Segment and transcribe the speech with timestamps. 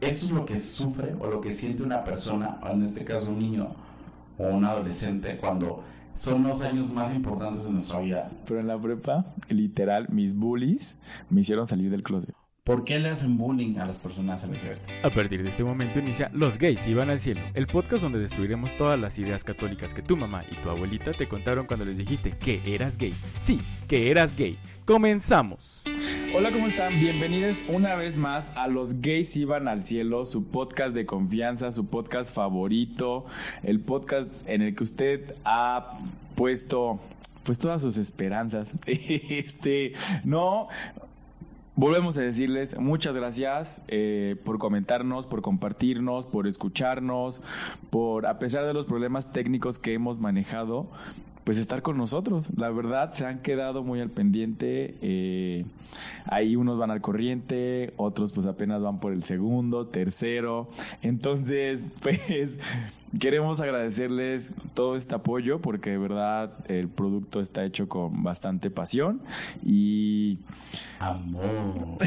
[0.00, 3.30] eso es lo que sufre o lo que siente una persona, o en este caso
[3.30, 3.68] un niño
[4.38, 5.82] o un adolescente, cuando
[6.14, 8.30] son los años más importantes de nuestra vida.
[8.46, 10.98] Pero en la prepa, literal, mis bullies
[11.30, 12.34] me hicieron salir del closet.
[12.66, 15.04] ¿Por qué le hacen bullying a las personas LGBT?
[15.04, 18.76] A partir de este momento inicia Los gays iban al cielo, el podcast donde destruiremos
[18.76, 22.32] todas las ideas católicas que tu mamá y tu abuelita te contaron cuando les dijiste
[22.32, 23.14] que eras gay.
[23.38, 24.58] Sí, que eras gay.
[24.84, 25.84] Comenzamos.
[26.34, 26.98] Hola, ¿cómo están?
[26.98, 31.86] Bienvenidos una vez más a Los gays iban al cielo, su podcast de confianza, su
[31.86, 33.26] podcast favorito,
[33.62, 36.00] el podcast en el que usted ha
[36.34, 36.98] puesto
[37.44, 38.72] pues todas sus esperanzas.
[38.86, 39.92] Este,
[40.24, 40.66] no,
[41.78, 47.42] Volvemos a decirles muchas gracias eh, por comentarnos, por compartirnos, por escucharnos,
[47.90, 50.88] por, a pesar de los problemas técnicos que hemos manejado,
[51.44, 52.48] pues estar con nosotros.
[52.56, 54.96] La verdad, se han quedado muy al pendiente.
[55.02, 55.66] Eh,
[56.24, 60.70] ahí unos van al corriente, otros pues apenas van por el segundo, tercero.
[61.02, 62.56] Entonces, pues
[63.18, 69.20] Queremos agradecerles todo este apoyo porque de verdad el producto está hecho con bastante pasión
[69.64, 70.38] y
[70.98, 71.98] amor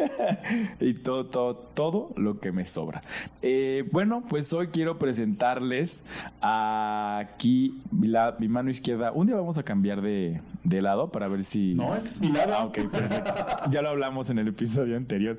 [0.80, 3.02] y todo, todo, todo lo que me sobra.
[3.42, 6.02] Eh, bueno, pues hoy quiero presentarles
[6.40, 9.12] aquí mi, mano izquierda.
[9.12, 11.74] Un día vamos a cambiar de, lado para ver si.
[11.74, 12.54] No, ese es mi lado.
[12.54, 13.32] Ah, ok, perfecto.
[13.70, 15.38] ya lo hablamos en el episodio anterior.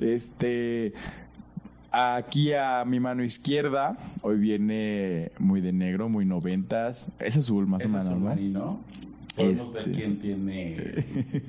[0.00, 0.92] Este.
[1.90, 7.10] Aquí a mi mano izquierda, hoy viene muy de negro, muy noventas.
[7.18, 8.18] Es azul, más o menos,
[8.52, 8.80] ¿no?
[9.38, 11.04] Podemos ver este, quién tiene.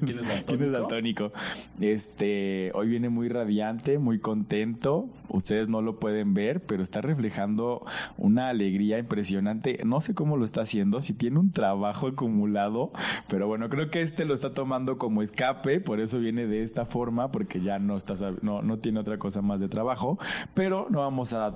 [0.45, 1.31] ¿Quién es daltónico?
[1.79, 5.09] Este, hoy viene muy radiante, muy contento.
[5.27, 7.85] Ustedes no lo pueden ver, pero está reflejando
[8.17, 9.79] una alegría impresionante.
[9.85, 12.91] No sé cómo lo está haciendo, si tiene un trabajo acumulado,
[13.27, 16.85] pero bueno, creo que este lo está tomando como escape, por eso viene de esta
[16.85, 20.17] forma, porque ya no está, no, no tiene otra cosa más de trabajo.
[20.53, 21.49] Pero no vamos a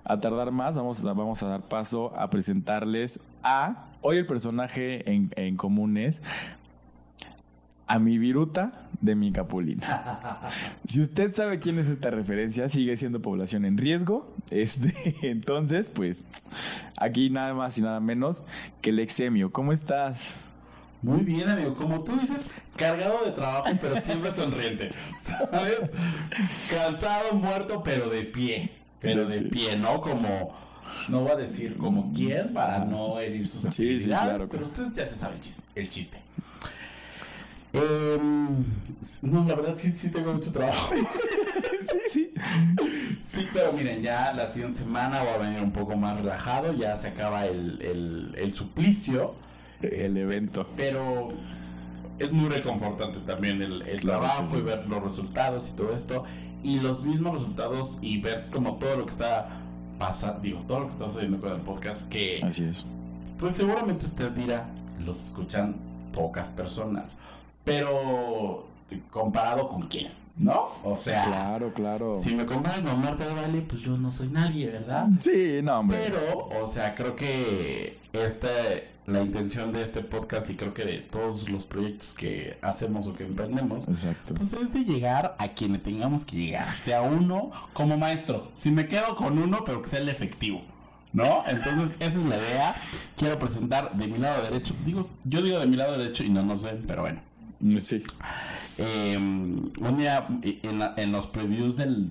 [0.03, 3.77] tardar más, vamos, vamos a dar paso a presentarles a.
[4.01, 6.21] Hoy el personaje en, en común es
[7.91, 10.39] a mi viruta de mi capulina.
[10.87, 14.33] si usted sabe quién es esta referencia, sigue siendo población en riesgo.
[14.49, 14.93] Este,
[15.29, 16.23] entonces, pues,
[16.95, 18.43] aquí nada más y nada menos
[18.81, 19.51] que el exemio.
[19.51, 20.39] ¿Cómo estás?
[21.01, 21.75] Muy bien, amigo.
[21.75, 24.91] Como tú dices, cargado de trabajo, pero siempre sonriente.
[25.19, 25.91] ¿Sabes?
[26.69, 29.99] Cansado, muerto, pero de pie pero de pie, ¿no?
[29.99, 30.55] Como,
[31.09, 34.93] no voy a decir como quién para no herir sus sí, sí, claro, pero ustedes
[34.93, 35.39] ya se saben
[35.75, 36.17] el chiste.
[37.73, 38.63] Em,
[39.21, 40.93] no, la verdad sí, sí tengo mucho trabajo.
[41.83, 42.33] sí, sí.
[43.23, 46.97] Sí, pero miren, ya la siguiente semana va a venir un poco más relajado, ya
[46.97, 49.35] se acaba el, el, el suplicio.
[49.81, 50.67] El este, evento.
[50.75, 51.29] Pero
[52.19, 56.23] es muy reconfortante también el, trabajo y ver los resultados y todo esto.
[56.63, 59.61] Y los mismos resultados y ver como todo lo que está
[59.97, 62.41] pasando, digo, todo lo que está sucediendo con el podcast que...
[62.43, 62.85] Así es.
[63.37, 64.69] Pues seguramente usted dirá,
[65.03, 65.75] los escuchan
[66.13, 67.17] pocas personas.
[67.63, 68.67] Pero
[69.09, 70.69] comparado con quién, ¿no?
[70.83, 72.13] O sea, claro, claro.
[72.15, 75.07] Si me comparan con Marta de Valle, pues yo no soy nadie, ¿verdad?
[75.19, 75.99] Sí, no, hombre.
[76.03, 80.97] Pero, o sea, creo que este la intención de este podcast y creo que de
[80.99, 84.33] todos los proyectos que hacemos o que emprendemos, Exacto.
[84.33, 88.51] pues es de llegar a quien tengamos que llegar, sea uno como maestro.
[88.55, 90.61] Si me quedo con uno, pero que sea el efectivo.
[91.13, 91.43] ¿No?
[91.45, 92.75] Entonces, esa es la idea.
[93.17, 94.73] Quiero presentar de mi lado derecho.
[94.85, 97.19] Digo, yo digo de mi lado derecho y no nos ven, pero bueno.
[97.79, 98.03] Sí.
[98.77, 102.09] Eh, un día en, en los previews del,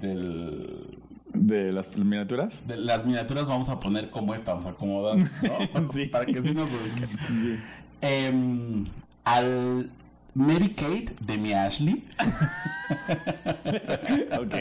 [1.33, 2.66] ¿De las miniaturas?
[2.66, 5.89] De las miniaturas vamos a poner como estamos acomodados, ¿no?
[5.93, 6.06] sí.
[6.06, 7.09] Para que sí nos ubiquen.
[7.09, 7.59] Sí.
[8.00, 8.84] Em,
[9.25, 9.91] al
[10.34, 12.05] Mary Kate de mi Ashley.
[14.39, 14.55] ok.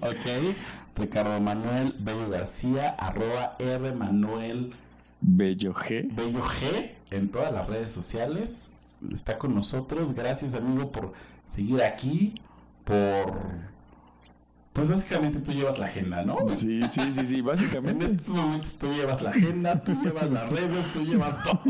[0.00, 0.54] Ok.
[0.96, 4.72] Ricardo Manuel Bello García, arroba R Manuel
[5.20, 6.08] Bello G.
[6.14, 8.73] Bello G en todas las redes sociales.
[9.12, 10.12] Está con nosotros.
[10.14, 11.12] Gracias, amigo, por
[11.46, 12.34] seguir aquí.
[12.84, 13.32] Por
[14.74, 16.36] pues básicamente tú llevas la agenda, ¿no?
[16.48, 18.06] Sí, sí, sí, sí, básicamente.
[18.06, 21.60] En estos momentos tú llevas la agenda, tú llevas las redes, tú llevas todo,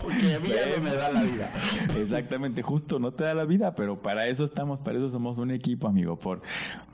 [0.00, 1.50] porque a mí ya no me da la vida.
[1.96, 5.50] Exactamente, justo no te da la vida, pero para eso estamos, para eso somos un
[5.50, 6.16] equipo, amigo.
[6.16, 6.40] Por,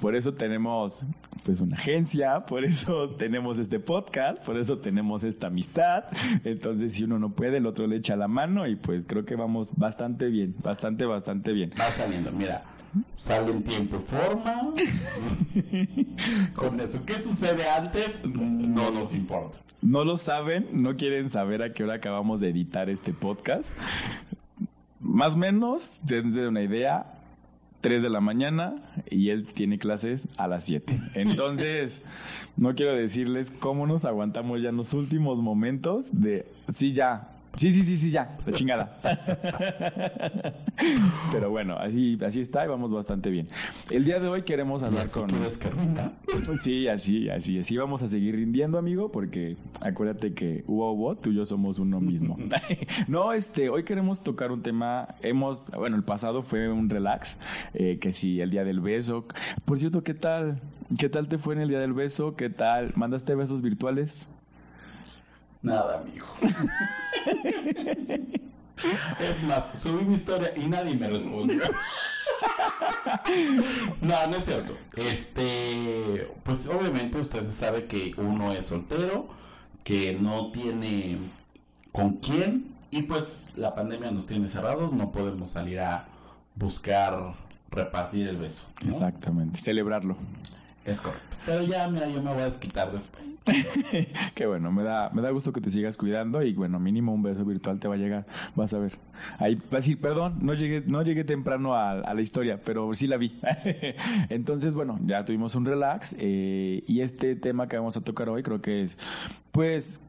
[0.00, 1.02] por eso tenemos
[1.44, 6.04] pues una agencia, por eso tenemos este podcast, por eso tenemos esta amistad.
[6.44, 9.36] Entonces, si uno no puede, el otro le echa la mano y pues creo que
[9.36, 11.72] vamos bastante bien, bastante, bastante bien.
[11.78, 12.77] Va saliendo, mira
[13.14, 14.60] sale en tiempo y forma.
[16.54, 18.20] Con eso, ¿qué sucede antes?
[18.24, 19.58] No nos importa.
[19.80, 23.72] No lo saben, no quieren saber a qué hora acabamos de editar este podcast.
[25.00, 27.06] Más o menos, desde una idea,
[27.80, 28.74] 3 de la mañana
[29.08, 31.00] y él tiene clases a las 7.
[31.14, 32.02] Entonces,
[32.56, 37.72] no quiero decirles cómo nos aguantamos ya en los últimos momentos de, sí, ya, Sí,
[37.72, 39.00] sí, sí, sí, ya, la chingada.
[41.32, 43.48] Pero bueno, así, así está y vamos bastante bien.
[43.90, 45.28] El día de hoy queremos hablar así con.
[46.60, 51.30] Sí, así, así, así vamos a seguir rindiendo, amigo, porque acuérdate que hubo hubo, tú
[51.30, 52.36] y yo somos uno mismo.
[53.08, 55.16] no, este, hoy queremos tocar un tema.
[55.20, 57.36] Hemos, bueno, el pasado fue un relax,
[57.74, 59.26] eh, que sí, el día del beso.
[59.64, 60.60] Por cierto, ¿qué tal?
[60.96, 62.36] ¿Qué tal te fue en el día del beso?
[62.36, 62.92] ¿Qué tal?
[62.94, 64.30] ¿Mandaste besos virtuales?
[65.62, 66.26] Nada, amigo.
[69.20, 71.58] es más, subí mi historia y nadie me respondió.
[74.00, 74.76] no, no es cierto.
[74.96, 79.28] Este, pues obviamente usted sabe que uno es soltero,
[79.84, 81.18] que no tiene
[81.92, 86.06] con quién y pues la pandemia nos tiene cerrados, no podemos salir a
[86.54, 87.34] buscar
[87.70, 88.66] repartir el beso.
[88.86, 90.16] Exactamente, celebrarlo.
[90.88, 91.36] Es correcto.
[91.44, 93.24] Pero ya, mira, yo me voy a desquitar después.
[94.34, 97.22] Qué bueno, me da, me da gusto que te sigas cuidando y bueno, mínimo un
[97.22, 98.98] beso virtual te va a llegar, vas a ver.
[99.38, 102.94] Ahí vas a decir, perdón, no llegué, no llegué temprano a, a la historia, pero
[102.94, 103.38] sí la vi.
[104.30, 108.42] Entonces, bueno, ya tuvimos un relax eh, y este tema que vamos a tocar hoy
[108.42, 108.98] creo que es,
[109.52, 110.00] pues,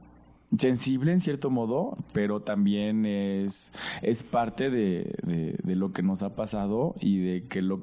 [0.57, 3.71] sensible en cierto modo, pero también es,
[4.01, 7.81] es parte de, de, de lo que nos ha pasado y de que lo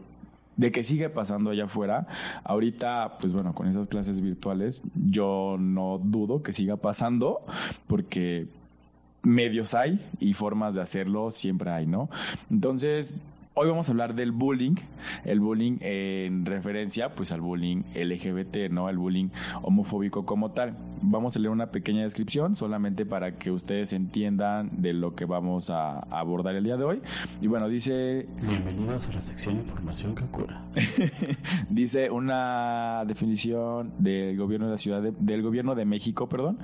[0.57, 2.07] de que sigue pasando allá afuera.
[2.45, 7.41] Ahorita, pues bueno, con esas clases virtuales, yo no dudo que siga pasando
[7.87, 8.49] porque
[9.23, 12.09] medios hay y formas de hacerlo siempre hay, ¿no?
[12.51, 13.13] Entonces,
[13.59, 14.75] hoy vamos a hablar del bullying,
[15.25, 18.91] el bullying en referencia pues al bullying LGBT, ¿no?
[18.91, 19.29] El bullying
[19.63, 20.77] homofóbico como tal.
[21.01, 25.71] Vamos a leer una pequeña descripción solamente para que ustedes entiendan de lo que vamos
[25.71, 27.03] a abordar el día de hoy.
[27.41, 30.61] Y bueno, dice Bienvenidos a la sección de información que cura.
[31.71, 36.59] dice una definición del gobierno de la ciudad de- del gobierno de México, perdón,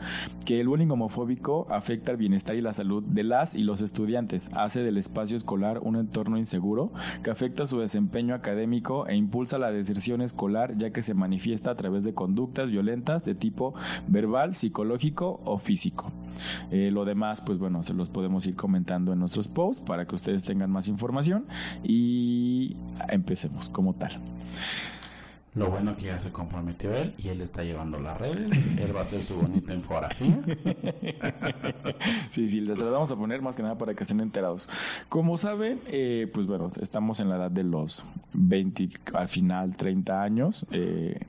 [0.45, 4.51] que el bullying homofóbico afecta el bienestar y la salud de las y los estudiantes,
[4.55, 6.82] hace del espacio escolar un entorno inseguro
[7.23, 11.75] que afecta su desempeño académico e impulsa la deserción escolar ya que se manifiesta a
[11.77, 13.75] través de conductas violentas de tipo
[14.09, 16.13] verbal, psicológico o físico.
[16.71, 20.15] Eh, lo demás, pues bueno, se los podemos ir comentando en nuestros posts para que
[20.15, 21.47] ustedes tengan más información
[21.83, 22.77] y
[23.09, 24.21] empecemos como tal.
[25.55, 28.65] Lo bueno que ya se comprometió él y él está llevando las redes.
[28.79, 30.41] Él va a hacer su bonita infografía.
[32.31, 34.69] Sí, sí, les las vamos a poner más que nada para que estén enterados.
[35.11, 38.03] Como saben, eh, pues bueno, estamos en la edad de los
[38.33, 41.21] 20, al final 30 años, eh,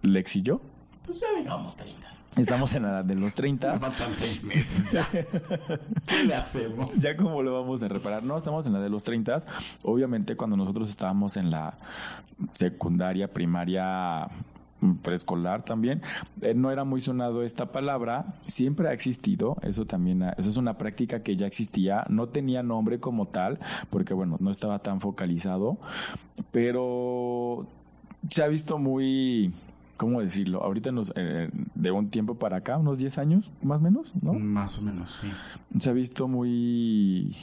[0.00, 0.60] Lex y yo.
[1.04, 2.11] Pues ya digamos 30.
[2.36, 3.74] Estamos en la edad de los 30.
[3.74, 5.06] Me faltan seis meses ya.
[6.06, 6.98] ¿Qué le hacemos?
[7.00, 8.22] Ya como lo vamos a reparar.
[8.22, 9.38] No, estamos en la de los 30.
[9.82, 11.74] Obviamente cuando nosotros estábamos en la
[12.54, 14.28] secundaria, primaria,
[15.02, 16.00] preescolar también,
[16.40, 18.34] eh, no era muy sonado esta palabra.
[18.40, 19.56] Siempre ha existido.
[19.60, 22.04] Eso también, ha- eso es una práctica que ya existía.
[22.08, 23.58] No tenía nombre como tal,
[23.90, 25.76] porque bueno, no estaba tan focalizado.
[26.50, 27.66] Pero
[28.30, 29.52] se ha visto muy...
[29.96, 30.62] ¿Cómo decirlo?
[30.62, 34.32] Ahorita nos, eh, de un tiempo para acá, unos 10 años, más o menos, ¿no?
[34.34, 35.28] Más o menos, sí.
[35.78, 37.36] se ha visto muy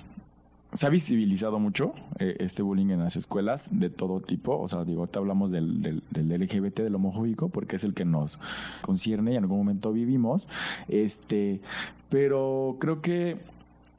[0.73, 4.59] se ha visibilizado mucho eh, este bullying en las escuelas de todo tipo.
[4.59, 8.05] O sea, digo, ahorita hablamos del, del, del LGBT, del homofóbico, porque es el que
[8.05, 8.39] nos
[8.81, 10.47] concierne y en algún momento vivimos.
[10.87, 11.61] Este,
[12.09, 13.39] pero creo que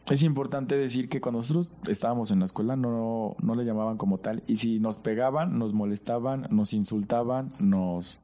[0.08, 4.18] es importante decir que cuando nosotros estábamos en la escuela no, no le llamaban como
[4.18, 4.42] tal.
[4.46, 8.20] Y si nos pegaban, nos molestaban, nos insultaban, nos.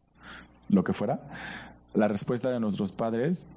[0.68, 1.20] Lo que fuera,
[1.94, 3.48] la respuesta de nuestros padres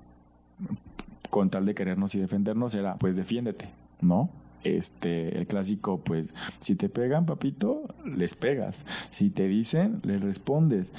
[1.30, 3.70] con tal de querernos y defendernos era pues defiéndete,
[4.02, 4.30] ¿no?
[4.62, 8.86] Este, el clásico, pues, si te pegan, papito, les pegas.
[9.10, 10.92] Si te dicen, les respondes.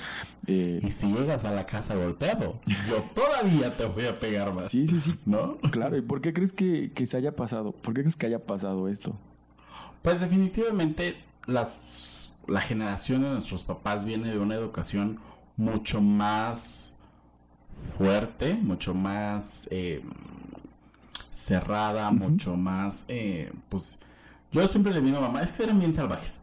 [0.46, 4.70] Eh, Y si llegas a la casa golpeado, yo todavía te voy a pegar más.
[4.70, 5.14] sí, sí, sí.
[5.26, 5.58] ¿No?
[5.72, 7.72] Claro, ¿y por qué crees que, que se haya pasado?
[7.72, 9.14] ¿Por qué crees que haya pasado esto?
[10.00, 15.18] Pues definitivamente las, la generación de nuestros papás viene de una educación
[15.56, 16.96] mucho más
[17.98, 20.02] fuerte, mucho más eh,
[21.30, 23.98] cerrada, mucho más, eh, pues
[24.52, 26.42] yo siempre le digo a mamá, es que eran bien salvajes.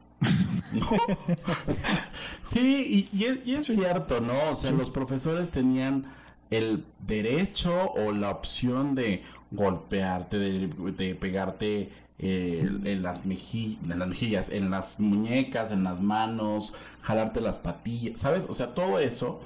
[0.72, 0.90] ¿No?
[2.42, 4.34] sí, y, y es, y es cierto, ¿no?
[4.52, 6.06] O sea, los profesores tenían
[6.50, 14.00] el derecho o la opción de golpearte, de, de pegarte eh, en, las meji- en
[14.00, 18.46] las mejillas, en las muñecas, en las manos, jalarte las patillas, ¿sabes?
[18.50, 19.40] O sea, todo eso,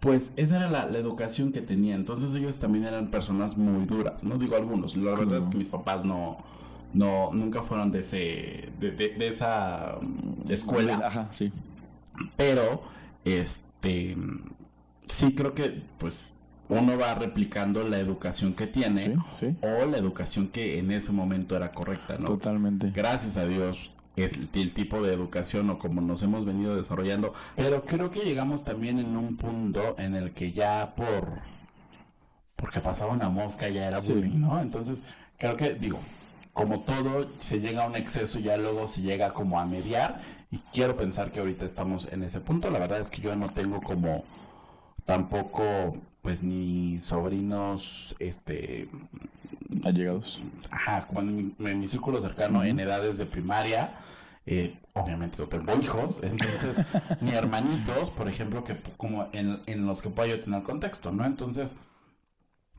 [0.00, 2.00] pues esa era la, la educación que tenían.
[2.00, 4.38] Entonces ellos también eran personas muy duras, ¿no?
[4.38, 6.38] Digo algunos, la verdad es que mis papás no,
[6.94, 11.00] no, nunca fueron de ese, de, de- de esa mm, escuela.
[11.04, 11.52] Ajá, sí.
[12.36, 12.82] Pero,
[13.24, 14.16] este,
[15.08, 16.36] sí creo que, pues,
[16.68, 19.56] uno va replicando la educación que tiene Sí, sí.
[19.62, 22.26] o la educación que en ese momento era correcta, ¿no?
[22.26, 22.90] Totalmente.
[22.94, 27.32] Gracias a Dios es el, el tipo de educación o como nos hemos venido desarrollando.
[27.56, 31.38] Pero creo que llegamos también en un punto en el que ya por...
[32.56, 34.12] Porque pasaba una mosca ya era Sí.
[34.12, 34.60] bullying, ¿no?
[34.60, 35.04] Entonces,
[35.38, 36.00] creo que, digo,
[36.52, 40.20] como todo, se llega a un exceso y ya luego se llega como a mediar.
[40.50, 42.68] Y quiero pensar que ahorita estamos en ese punto.
[42.70, 44.24] La verdad es que yo no tengo como
[45.06, 45.96] tampoco,
[46.28, 48.86] pues, ni sobrinos, este,
[49.82, 50.42] Allegados.
[50.70, 53.94] Ajá, en mi, círculo cercano, en edades de primaria,
[54.44, 56.84] eh, obviamente no tengo hijos, entonces,
[57.22, 61.24] ni hermanitos, por ejemplo, que como en, en los que pueda yo tener contexto, ¿no?
[61.24, 61.76] Entonces,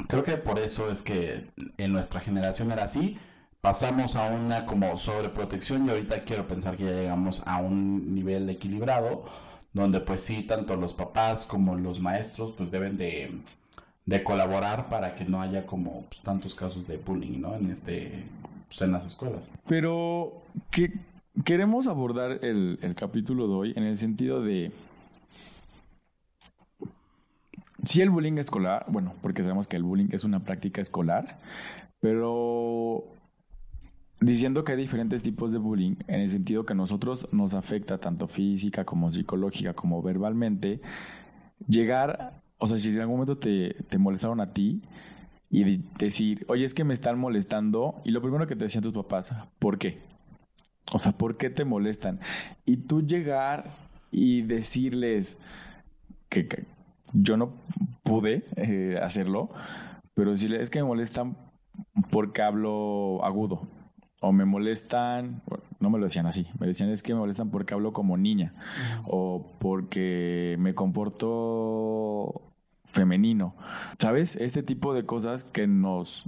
[0.08, 1.48] creo que por eso es que
[1.80, 3.18] en nuestra generación era así,
[3.62, 8.48] pasamos a una como sobreprotección y ahorita quiero pensar que ya llegamos a un nivel
[8.48, 9.26] equilibrado,
[9.74, 13.42] donde pues sí, tanto los papás como los maestros pues deben de
[14.10, 17.56] de colaborar para que no haya como pues, tantos casos de bullying, ¿no?
[17.56, 18.24] En este,
[18.68, 19.54] pues, en las escuelas.
[19.68, 20.94] Pero que
[21.46, 24.72] queremos abordar el, el capítulo de hoy en el sentido de
[27.84, 31.38] si el bullying escolar, bueno, porque sabemos que el bullying es una práctica escolar,
[32.00, 33.04] pero
[34.22, 37.98] diciendo que hay diferentes tipos de bullying en el sentido que a nosotros nos afecta
[37.98, 40.82] tanto física como psicológica como verbalmente,
[41.68, 44.82] llegar, o sea, si en algún momento te, te molestaron a ti
[45.50, 48.94] y decir, oye, es que me están molestando, y lo primero que te decían tus
[48.94, 50.00] papás, ¿por qué?
[50.92, 52.20] O sea, ¿por qué te molestan?
[52.66, 53.72] Y tú llegar
[54.12, 55.38] y decirles
[56.30, 56.66] que, que
[57.14, 57.54] yo no
[58.04, 59.50] pude eh, hacerlo,
[60.14, 61.38] pero decirles, es que me molestan
[62.12, 63.68] porque hablo agudo.
[64.22, 65.42] O me molestan,
[65.80, 68.54] no me lo decían así, me decían es que me molestan porque hablo como niña
[69.06, 72.42] o porque me comporto
[72.86, 73.56] femenino.
[73.98, 74.36] ¿Sabes?
[74.36, 76.26] Este tipo de cosas que nos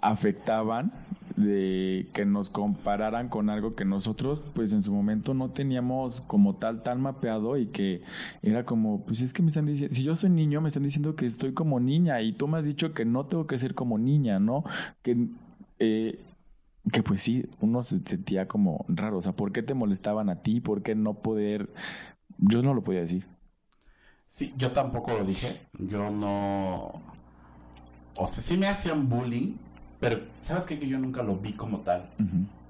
[0.00, 0.92] afectaban
[1.36, 6.56] de que nos compararan con algo que nosotros pues en su momento no teníamos como
[6.56, 8.02] tal tan mapeado y que
[8.42, 11.14] era como pues es que me están diciendo si yo soy niño me están diciendo
[11.14, 13.98] que estoy como niña y tú me has dicho que no tengo que ser como
[13.98, 14.64] niña no
[15.02, 15.28] que
[15.78, 16.18] eh,
[16.92, 19.18] que pues sí, uno se sentía como raro.
[19.18, 20.60] O sea, ¿por qué te molestaban a ti?
[20.60, 21.72] ¿Por qué no poder...?
[22.38, 23.26] Yo no lo podía decir.
[24.28, 25.60] Sí, yo tampoco lo dije.
[25.78, 27.00] Yo no.
[28.16, 29.54] O sea, sí me hacían bullying,
[30.00, 30.78] pero ¿sabes qué?
[30.78, 32.10] Que yo nunca lo vi como tal.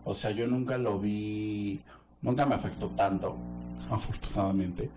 [0.04, 1.82] O sea, yo nunca lo vi.
[2.22, 3.36] Nunca me afectó tanto,
[3.90, 4.90] afortunadamente.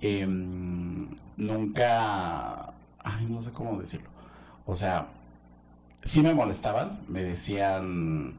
[0.00, 2.72] Em, nunca.
[3.00, 4.08] Ay, no sé cómo decirlo.
[4.66, 5.08] O sea,
[6.04, 7.00] sí me molestaban.
[7.08, 8.34] Me decían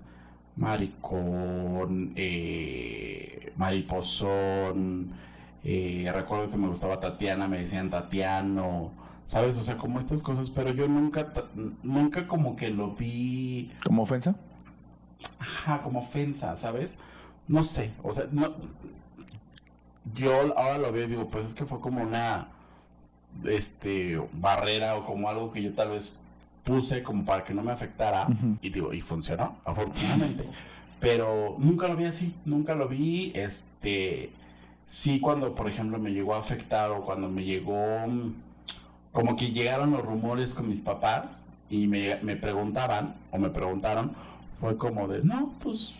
[0.60, 5.12] maricón, eh, mariposón.
[5.64, 8.92] eh, recuerdo que me gustaba Tatiana, me decían Tatiano.
[9.26, 9.58] ¿Sabes?
[9.58, 11.32] O sea, como estas cosas, pero yo nunca,
[11.84, 14.36] nunca como que lo vi ¿Como ofensa?
[15.38, 16.98] Ajá, como ofensa, ¿sabes?
[17.48, 18.56] No sé, o sea, no.
[20.16, 22.50] Yo ahora lo veo y digo, pues es que fue como una
[23.46, 26.18] este barrera o como algo que yo tal vez
[26.70, 28.28] puse como para que no me afectara
[28.62, 30.46] y digo, y funcionó, afortunadamente.
[31.00, 34.32] Pero nunca lo vi así, nunca lo vi, este
[34.86, 38.34] sí cuando por ejemplo me llegó a afectar o cuando me llegó mm,
[39.12, 44.14] como que llegaron los rumores con mis papás y me, me preguntaban o me preguntaron
[44.56, 45.94] fue como de no pues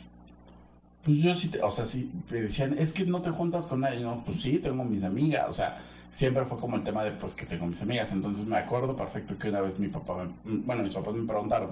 [1.04, 3.82] pues yo sí te- o sea sí me decían es que no te juntas con
[3.82, 7.12] nadie no pues sí tengo mis amigas o sea siempre fue como el tema de
[7.12, 10.58] pues que tengo mis amigas entonces me acuerdo perfecto que una vez mi papá me-
[10.66, 11.72] bueno mis papás me preguntaron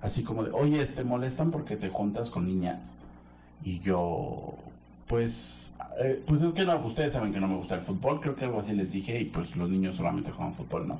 [0.00, 2.96] así como de oye te molestan porque te juntas con niñas
[3.64, 4.54] y yo
[5.06, 8.34] pues eh, pues es que no ustedes saben que no me gusta el fútbol creo
[8.36, 10.98] que algo así les dije y pues los niños solamente juegan fútbol no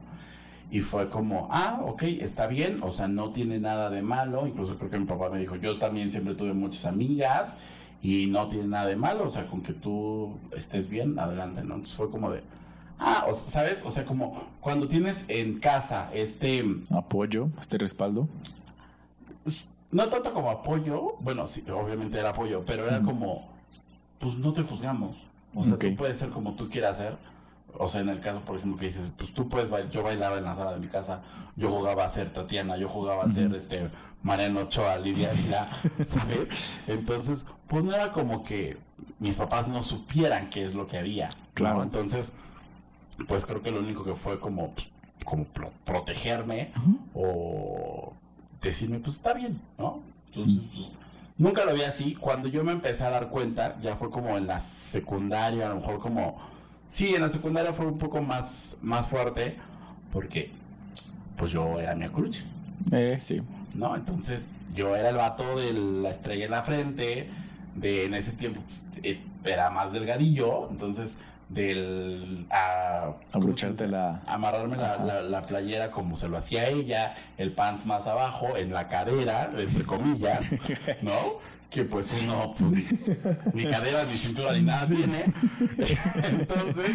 [0.71, 4.45] y fue como, ah, ok, está bien, o sea, no tiene nada de malo.
[4.47, 7.59] Incluso creo que mi papá me dijo, yo también siempre tuve muchas amigas
[8.03, 11.75] y no tiene nada de malo, o sea, con que tú estés bien, adelante, ¿no?
[11.75, 12.41] Entonces fue como de,
[12.99, 13.83] ah, o sea, ¿sabes?
[13.85, 18.29] O sea, como cuando tienes en casa este, Apoyo, este respaldo.
[19.43, 23.49] pues, no tanto como apoyo, bueno, sí, obviamente era apoyo, pero era como,
[24.19, 25.17] pues no te juzgamos.
[25.55, 27.17] O sea, tú puedes ser como tú quieras ser.
[27.77, 30.39] O sea, en el caso, por ejemplo, que dices, pues tú puedes bailar, yo bailaba
[30.39, 31.23] en la sala de mi casa,
[31.57, 33.91] yo jugaba a ser Tatiana, yo jugaba a ser este
[34.23, 35.69] Mariano Ochoa, Lidia Ávila,
[36.05, 36.73] ¿sabes?
[36.89, 38.79] Entonces, pues no era como que
[39.19, 41.29] mis papás no supieran qué es lo que había.
[41.29, 41.35] ¿no?
[41.55, 41.83] Claro.
[41.83, 42.35] Entonces,
[43.29, 44.89] pues creo que lo único que fue como, pues,
[45.25, 46.71] como pro- protegerme
[47.15, 48.13] o
[48.63, 50.01] decirme, pues está bien, ¿no?
[50.29, 50.89] Entonces, pues,
[51.39, 52.15] nunca lo vi así.
[52.15, 55.77] Cuando yo me empecé a dar cuenta, ya fue como en la secundaria, a lo
[55.77, 56.39] mejor como...
[56.89, 59.57] Sí, en la secundaria fue un poco más, más fuerte,
[60.13, 60.51] porque
[61.37, 62.45] pues yo era mi cruche.
[62.93, 63.43] Eh, sí.
[63.75, 63.97] ¿No?
[63.97, 67.31] Entonces, yo era el vato de la estrella en la frente,
[67.75, 71.17] de en ese tiempo pues, eh, era más delgadillo, entonces
[71.49, 73.15] del a
[73.89, 78.73] la amarrarme la, la, playera como se lo hacía ella, el pants más abajo, en
[78.73, 80.57] la cadera, entre comillas,
[81.03, 81.13] ¿no?
[81.71, 82.75] Que pues uno, pues
[83.53, 85.25] ni cadera, ni cintura, ni nada tiene.
[86.31, 86.91] Entonces,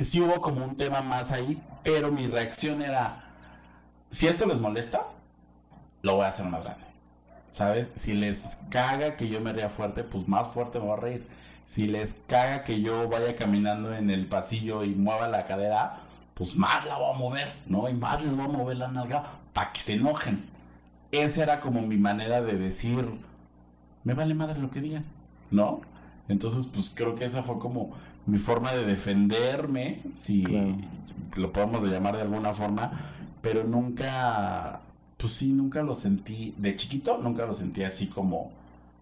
[0.00, 3.24] sí hubo como un tema más ahí, pero mi reacción era,
[4.10, 5.06] si esto les molesta,
[6.02, 6.84] lo voy a hacer más grande.
[7.52, 7.88] ¿Sabes?
[7.94, 11.26] Si les caga que yo me ría fuerte, pues más fuerte me voy a reír.
[11.68, 16.00] Si les caga que yo vaya caminando en el pasillo y mueva la cadera,
[16.32, 17.90] pues más la voy a mover, ¿no?
[17.90, 20.46] Y más les voy a mover la nalga para que se enojen.
[21.12, 23.06] Esa era como mi manera de decir,
[24.02, 25.04] me vale madre lo que digan,
[25.50, 25.82] ¿no?
[26.26, 27.90] Entonces, pues creo que esa fue como
[28.24, 30.46] mi forma de defenderme, si
[31.36, 32.92] lo podemos llamar de alguna forma,
[33.42, 34.80] pero nunca,
[35.18, 38.52] pues sí, nunca lo sentí, de chiquito nunca lo sentí así como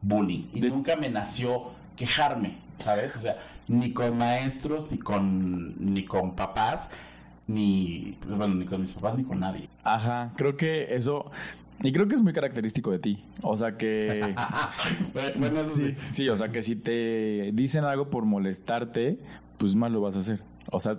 [0.02, 0.48] bullying.
[0.52, 3.16] Y nunca me nació quejarme, ¿sabes?
[3.16, 3.38] O sea,
[3.68, 6.90] ni con maestros, ni con, ni con papás,
[7.46, 9.68] ni, bueno, ni con mis papás, ni con nadie.
[9.82, 11.30] Ajá, creo que eso...
[11.82, 13.22] Y creo que es muy característico de ti.
[13.42, 14.34] O sea que.
[15.38, 19.18] bueno, sí, sí, o sea que si te dicen algo por molestarte,
[19.58, 20.40] pues mal lo vas a hacer.
[20.70, 20.98] O sea,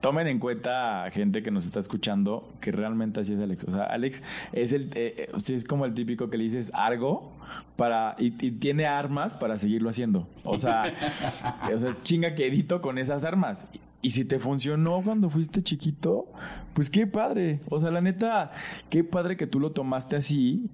[0.00, 3.64] tomen en cuenta gente que nos está escuchando que realmente así es Alex.
[3.64, 7.32] O sea, Alex es el eh, eh es como el típico que le dices algo
[7.76, 10.28] para y, tiene armas para seguirlo haciendo.
[10.44, 10.82] O sea,
[11.74, 13.66] o sea, chinga que edito con esas armas.
[14.00, 16.26] Y si te funcionó cuando fuiste chiquito,
[16.74, 17.60] pues qué padre.
[17.68, 18.52] O sea, la neta,
[18.90, 20.70] qué padre que tú lo tomaste así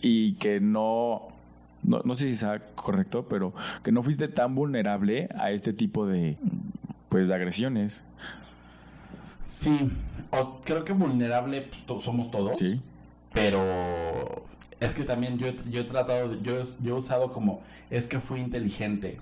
[0.00, 1.28] y que no
[1.82, 6.06] no, no sé si sea correcto, pero que no fuiste tan vulnerable a este tipo
[6.06, 6.36] de
[7.08, 8.02] pues de agresiones.
[9.44, 9.90] Sí,
[10.64, 12.58] creo que vulnerable pues, somos todos.
[12.58, 12.82] Sí.
[13.32, 14.44] Pero
[14.80, 18.40] es que también yo, yo he tratado, yo, yo he usado como, es que fui
[18.40, 19.18] inteligente.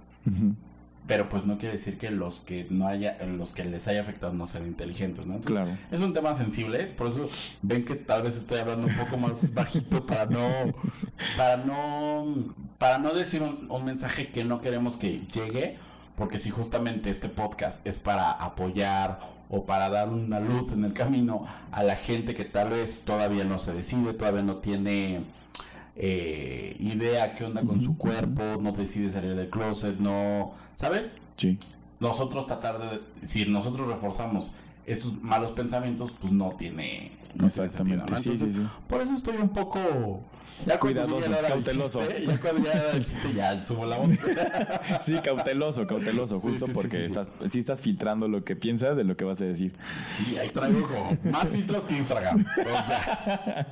[1.07, 4.33] Pero pues no quiere decir que los que no haya, los que les haya afectado
[4.33, 5.39] no sean inteligentes, ¿no?
[5.41, 5.77] claro.
[5.91, 7.29] Es un tema sensible, por eso
[7.61, 10.49] ven que tal vez estoy hablando un poco más bajito para no,
[11.37, 15.77] para no, para no decir un, un mensaje que no queremos que llegue,
[16.17, 20.95] porque si justamente este podcast es para apoyar o para dar una luz en el
[20.95, 25.25] camino a la gente que tal vez todavía no se decide, todavía no tiene
[25.97, 31.13] eh, idea qué onda con su cuerpo, no decide salir del closet, no, ¿sabes?
[31.37, 31.59] Sí.
[32.01, 34.53] Nosotros tratar de, si nosotros reforzamos
[34.87, 38.17] estos malos pensamientos, pues no tiene, no Exactamente.
[38.17, 38.67] sí, sí, sí.
[38.89, 40.23] Por eso estoy un poco
[40.67, 42.01] ya cuidadoso, cauteloso.
[42.01, 44.13] ya cuando ya el chiste, ya subo la voz.
[45.03, 49.25] sí, cauteloso, cauteloso, justo porque estás, sí estás filtrando lo que piensas de lo que
[49.25, 49.75] vas a decir.
[50.17, 52.47] Sí, ahí traigo como más filtros que Instagram.
[52.59, 53.67] O sea,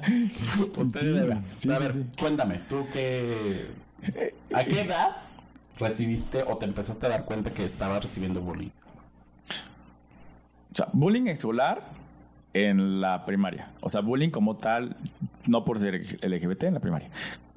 [1.74, 3.68] a ver, cuéntame, tú qué.
[4.52, 5.16] ¿A qué edad
[5.78, 8.70] recibiste o te empezaste a dar cuenta que estabas recibiendo bullying?
[10.72, 12.01] O sea, bullying escolar
[12.54, 13.70] en la primaria.
[13.80, 14.96] O sea, bullying como tal,
[15.46, 17.10] no por ser LGBT en la primaria.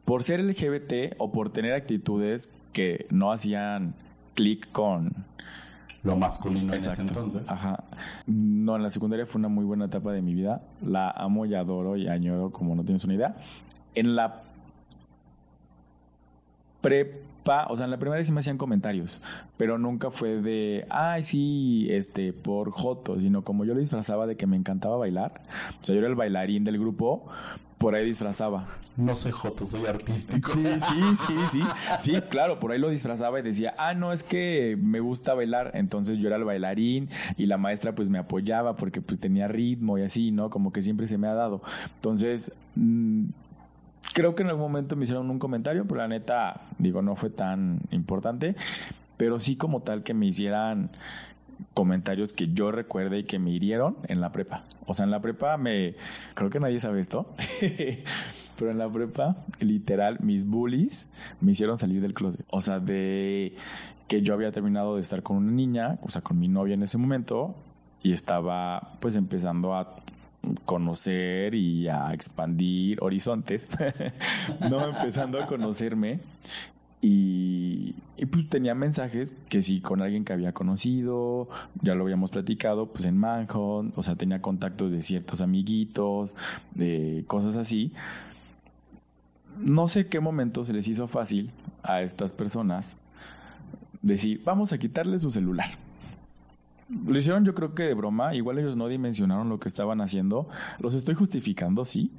[0.06, 3.96] Por ser LGBT o por tener actitudes que no hacían
[4.36, 5.12] clic con
[6.04, 7.42] lo masculino en ese entonces.
[7.48, 7.84] Ajá.
[8.28, 10.62] No, en la secundaria fue una muy buena etapa de mi vida.
[10.86, 13.36] La amo y adoro y añoro como no tienes una idea.
[13.96, 14.44] En la
[17.46, 19.22] prepa, o sea, en la primaria sí me hacían comentarios,
[19.58, 24.36] pero nunca fue de, ay, sí, este, por Joto, sino como yo lo disfrazaba de
[24.36, 25.42] que me encantaba bailar,
[25.82, 27.28] o sea, yo era el bailarín del grupo,
[27.78, 28.66] por ahí disfrazaba.
[28.98, 30.54] No soy Joto, soy artístico.
[30.54, 31.62] Sí, sí, sí, sí.
[32.00, 35.72] Sí, claro, por ahí lo disfrazaba y decía, ah, no, es que me gusta bailar.
[35.74, 39.98] Entonces yo era el bailarín y la maestra pues me apoyaba porque pues tenía ritmo
[39.98, 40.50] y así, ¿no?
[40.50, 41.62] Como que siempre se me ha dado.
[41.98, 43.26] Entonces, mm,
[44.14, 47.30] creo que en algún momento me hicieron un comentario, pero la neta, digo, no fue
[47.30, 48.56] tan importante.
[49.18, 50.92] Pero sí como tal que me hicieran
[51.74, 54.64] comentarios que yo recuerde y que me hirieron en la prepa.
[54.86, 55.96] O sea, en la prepa me...
[56.34, 57.34] Creo que nadie sabe esto.
[58.58, 61.10] pero en la prepa, literal, mis bullies
[61.42, 62.46] me hicieron salir del closet.
[62.50, 63.56] O sea, de
[64.08, 66.84] que yo había terminado de estar con una niña, o sea, con mi novia en
[66.84, 67.56] ese momento,
[68.04, 69.96] y estaba pues empezando a
[70.66, 73.68] conocer y a expandir horizontes,
[74.70, 76.20] no empezando a conocerme.
[77.02, 77.94] Y,
[78.32, 81.48] pues tenía mensajes que sí con alguien que había conocido,
[81.82, 86.36] ya lo habíamos platicado, pues en Manhunt, o sea, tenía contactos de ciertos amiguitos,
[86.74, 87.94] de cosas así.
[89.60, 91.52] no sé qué momento se les hizo fácil
[91.84, 92.98] a estas personas
[94.02, 95.85] decir, vamos a quitarle su celular.
[96.90, 100.48] Lo hicieron yo creo que de broma, igual ellos no dimensionaron lo que estaban haciendo.
[100.80, 102.12] Los estoy justificando, sí,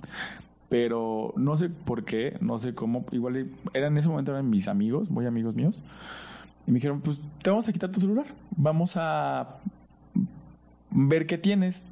[0.69, 4.67] pero no sé por qué, no sé cómo, igual eran en ese momento eran mis
[4.67, 5.85] amigos, muy amigos míos,
[6.67, 8.27] y me dijeron, pues te vamos a quitar tu celular,
[8.57, 9.59] vamos a
[10.91, 11.85] ver qué tienes.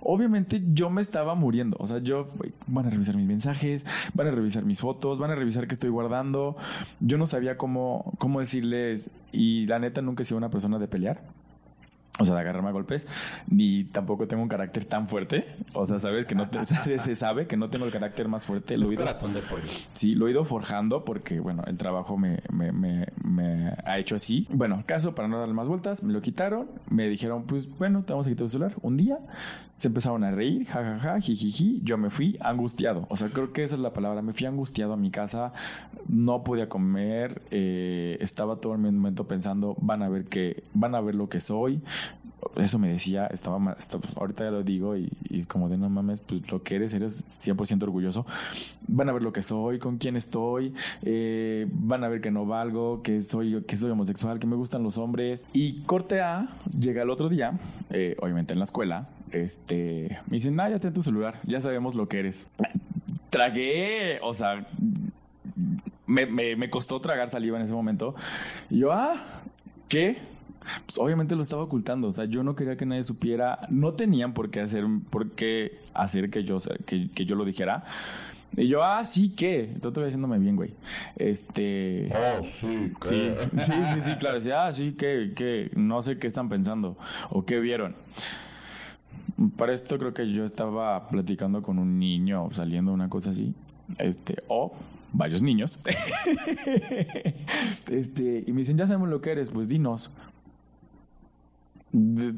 [0.00, 2.28] Obviamente yo me estaba muriendo, o sea, yo
[2.68, 3.84] van a revisar mis mensajes,
[4.14, 6.56] van a revisar mis fotos, van a revisar qué estoy guardando.
[7.00, 10.86] Yo no sabía cómo, cómo decirles, y la neta nunca he sido una persona de
[10.86, 11.22] pelear
[12.18, 13.08] o sea, de agarrarme a golpes,
[13.48, 15.46] ni tampoco tengo un carácter tan fuerte.
[15.72, 16.48] O sea, sabes que no
[16.98, 18.78] se sabe que no tengo el carácter más fuerte.
[18.78, 19.64] Lo corazón de pollo.
[19.94, 24.14] Sí, lo he ido forjando porque, bueno, el trabajo me, me, me, me, ha hecho
[24.14, 24.46] así.
[24.52, 26.68] Bueno, caso, para no darle más vueltas, me lo quitaron.
[26.88, 28.74] Me dijeron, pues bueno, te vamos a quitar el celular.
[28.82, 29.18] Un día
[29.78, 31.80] se empezaron a reír, jajaja, ja, ja, jijiji.
[31.82, 33.06] Yo me fui angustiado.
[33.08, 34.22] O sea, creo que esa es la palabra.
[34.22, 35.52] Me fui angustiado a mi casa.
[36.06, 37.42] No podía comer.
[37.50, 41.40] Eh, estaba todo el momento pensando, van a ver que, van a ver lo que
[41.40, 41.82] soy
[42.56, 45.10] eso me decía, estaba, pues, ahorita ya lo digo y,
[45.48, 48.26] como de no mames, pues lo que eres, eres 100% orgulloso.
[48.88, 52.46] Van a ver lo que soy, con quién estoy, eh, van a ver que no
[52.46, 55.44] valgo, que soy, que soy homosexual, que me gustan los hombres.
[55.52, 57.58] Y corte A, llega el otro día,
[57.90, 61.94] eh, obviamente en la escuela, este, me dicen, ah, ya ten tu celular, ya sabemos
[61.94, 62.46] lo que eres.
[63.30, 64.66] Tragué, o sea,
[66.06, 68.14] me, me, me costó tragar saliva en ese momento.
[68.70, 69.24] Y yo, ah,
[69.88, 70.33] ¿qué?
[70.86, 72.08] Pues obviamente lo estaba ocultando.
[72.08, 73.60] O sea, yo no quería que nadie supiera.
[73.70, 77.84] No tenían por qué hacer, por qué hacer que yo, que, que yo lo dijera.
[78.56, 79.72] Y yo, ah, sí, ¿qué?
[79.74, 80.74] Estoy todavía haciéndome bien, güey.
[81.16, 82.10] Este.
[82.12, 83.08] Oh, sí, ¿qué?
[83.08, 83.32] Sí,
[83.64, 84.36] sí, sí, sí, claro.
[84.36, 85.32] Decía, ah, sí, ¿qué?
[85.34, 85.70] ¿Qué?
[85.74, 86.96] No sé qué están pensando
[87.30, 87.96] o qué vieron.
[89.56, 93.54] Para esto creo que yo estaba platicando con un niño saliendo una cosa así.
[93.98, 94.72] Este, o
[95.12, 95.78] varios niños.
[97.90, 100.10] este, y me dicen, ya sabemos lo que eres, pues dinos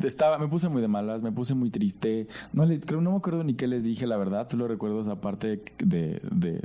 [0.05, 2.27] estaba, me puse muy de malas, me puse muy triste.
[2.53, 4.49] No, le, creo, no me acuerdo ni qué les dije, la verdad.
[4.49, 6.61] Solo recuerdo esa parte de, de,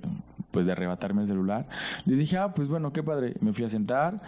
[0.52, 1.68] pues de arrebatarme el celular.
[2.06, 3.36] Les dije, ah, pues bueno, qué padre.
[3.40, 4.22] Me fui a sentar,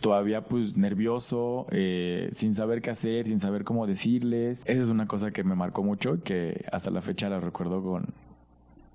[0.00, 4.62] todavía pues nervioso, eh, sin saber qué hacer, sin saber cómo decirles.
[4.66, 8.06] Esa es una cosa que me marcó mucho, que hasta la fecha la recuerdo con,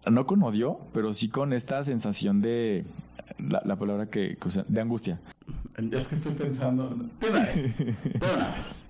[0.10, 2.86] no con odio, pero sí con esta sensación de,
[3.38, 5.20] la, palabra que, de angustia.
[5.92, 8.90] Es que estoy pensando, de una vez, de una vez.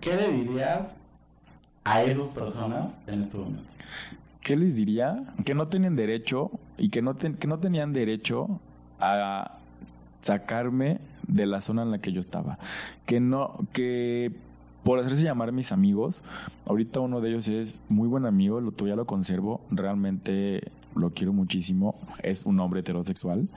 [0.00, 0.98] ¿Qué le dirías
[1.84, 3.62] a esas personas en este momento?
[4.40, 5.24] ¿Qué les diría?
[5.44, 8.60] Que no tenían derecho y que no, que no tenían derecho
[9.00, 9.58] a
[10.20, 12.58] sacarme de la zona en la que yo estaba.
[13.06, 14.32] Que no, que
[14.84, 16.22] por hacerse llamar mis amigos,
[16.64, 21.32] ahorita uno de ellos es muy buen amigo, lo todavía lo conservo, realmente lo quiero
[21.32, 23.48] muchísimo, es un hombre heterosexual.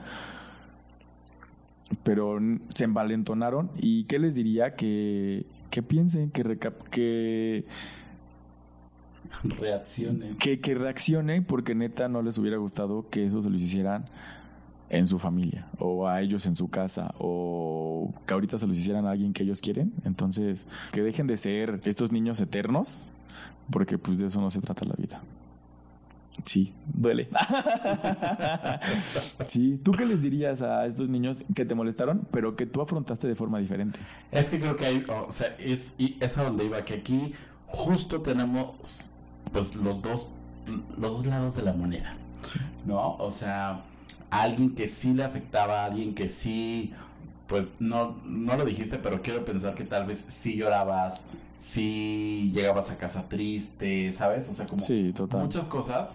[2.04, 2.38] Pero
[2.74, 4.76] se envalentonaron y ¿qué les diría?
[4.76, 6.58] Que, que piensen, que,
[6.90, 7.64] que
[9.42, 10.36] reaccionen.
[10.36, 14.04] Que, que reaccionen porque neta no les hubiera gustado que eso se lo hicieran
[14.88, 19.06] en su familia o a ellos en su casa o que ahorita se los hicieran
[19.06, 19.92] a alguien que ellos quieren.
[20.04, 23.00] Entonces, que dejen de ser estos niños eternos
[23.70, 25.22] porque pues de eso no se trata la vida.
[26.44, 27.28] Sí, duele.
[29.46, 33.28] sí, ¿tú qué les dirías a estos niños que te molestaron, pero que tú afrontaste
[33.28, 33.98] de forma diferente?
[34.30, 37.34] Es que creo que hay, o sea, es, y es a donde iba, que aquí
[37.66, 39.10] justo tenemos
[39.52, 40.28] pues los dos,
[40.96, 42.16] los dos lados de la moneda,
[42.86, 43.16] ¿no?
[43.16, 43.84] O sea,
[44.30, 46.92] alguien que sí le afectaba, a alguien que sí,
[47.46, 51.26] pues no, no lo dijiste, pero quiero pensar que tal vez sí llorabas,
[51.58, 54.48] sí llegabas a casa triste, ¿sabes?
[54.48, 56.10] O sea, como muchas cosas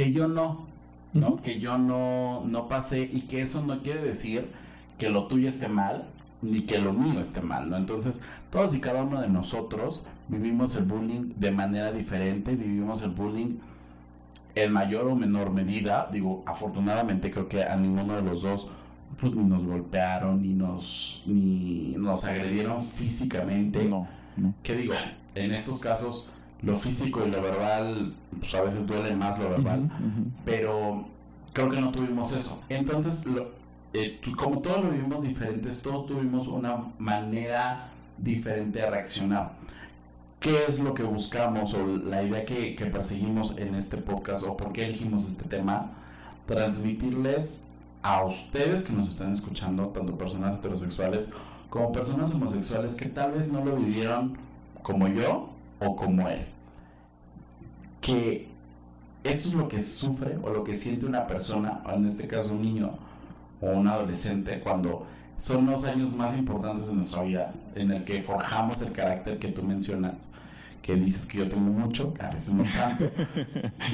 [0.00, 0.66] que yo no,
[1.12, 1.36] ¿no?
[1.42, 4.48] Que yo no, no pasé y que eso no quiere decir
[4.96, 6.06] que lo tuyo esté mal
[6.40, 7.76] ni que lo mío esté mal, ¿no?
[7.76, 13.10] Entonces, todos y cada uno de nosotros vivimos el bullying de manera diferente, vivimos el
[13.10, 13.58] bullying
[14.54, 18.68] en mayor o menor medida, digo, afortunadamente creo que a ninguno de los dos
[19.18, 23.84] pues ni nos golpearon ni nos ni nos agredieron físicamente.
[23.84, 24.08] No,
[24.38, 24.54] no.
[24.62, 24.94] ¿Qué digo?
[25.34, 26.30] En estos casos
[26.62, 29.90] lo físico y lo verbal, pues a veces duele más lo verbal,
[30.44, 31.06] pero
[31.52, 32.60] creo que no tuvimos eso.
[32.68, 33.52] Entonces, lo,
[33.92, 39.52] eh, como todos lo vivimos diferentes, todos tuvimos una manera diferente de reaccionar.
[40.38, 44.56] ¿Qué es lo que buscamos o la idea que, que perseguimos en este podcast o
[44.56, 45.92] por qué elegimos este tema?
[46.46, 47.62] Transmitirles
[48.02, 51.28] a ustedes que nos están escuchando, tanto personas heterosexuales
[51.68, 54.36] como personas homosexuales que tal vez no lo vivieron
[54.82, 56.46] como yo o como él.
[58.00, 58.48] Que
[59.24, 62.52] eso es lo que sufre o lo que siente una persona, o en este caso
[62.52, 62.92] un niño
[63.60, 68.20] o un adolescente, cuando son los años más importantes de nuestra vida, en el que
[68.22, 70.28] forjamos el carácter que tú mencionas,
[70.82, 73.10] que dices que yo tengo mucho, a veces no tanto,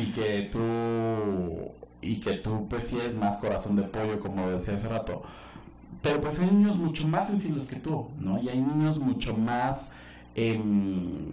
[0.01, 5.23] y que tú, y que tú pues más corazón de pollo, como decía hace rato.
[6.03, 8.41] Pero pues hay niños mucho más sensibles que tú, ¿no?
[8.41, 9.93] Y hay niños mucho más...
[10.37, 11.33] Em,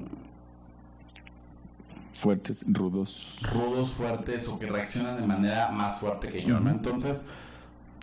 [2.14, 3.42] fuertes, rudos.
[3.52, 6.70] Rudos, fuertes o que reaccionan de manera más fuerte que yo, ¿no?
[6.70, 7.24] Entonces,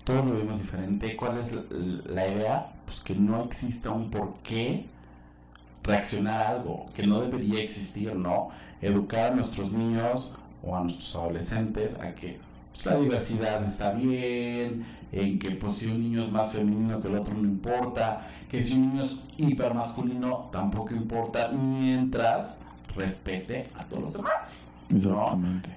[0.05, 1.17] todos lo vemos diferente.
[1.17, 2.73] ¿Cuál es la, idea?
[2.85, 4.87] Pues que no exista un por qué
[5.83, 8.51] reaccionar a algo, que no debería existir, ¿no?
[8.83, 12.39] Educar a nuestros niños o a nuestros adolescentes a que
[12.73, 17.09] pues, la diversidad está bien, en que pues si un niño es más femenino que
[17.09, 22.59] el otro no importa, que si un niño es hipermasculino tampoco importa, mientras
[22.97, 24.65] respete a todos los demás.
[24.95, 25.71] Exactamente.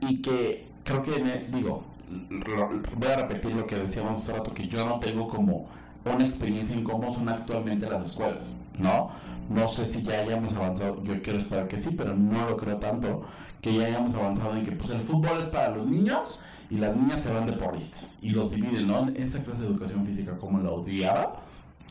[0.00, 4.84] Y que creo que, digo, voy a repetir lo que decíamos hace rato, que yo
[4.84, 5.68] no tengo como
[6.04, 9.10] una experiencia en cómo son actualmente las escuelas, ¿no?
[9.48, 12.76] No sé si ya hayamos avanzado, yo quiero esperar que sí, pero no lo creo
[12.78, 13.24] tanto,
[13.60, 16.96] que ya hayamos avanzado en que pues el fútbol es para los niños y las
[16.96, 19.08] niñas se van de porristas y los dividen, ¿no?
[19.10, 21.42] Esa clase de educación física como la odiaba.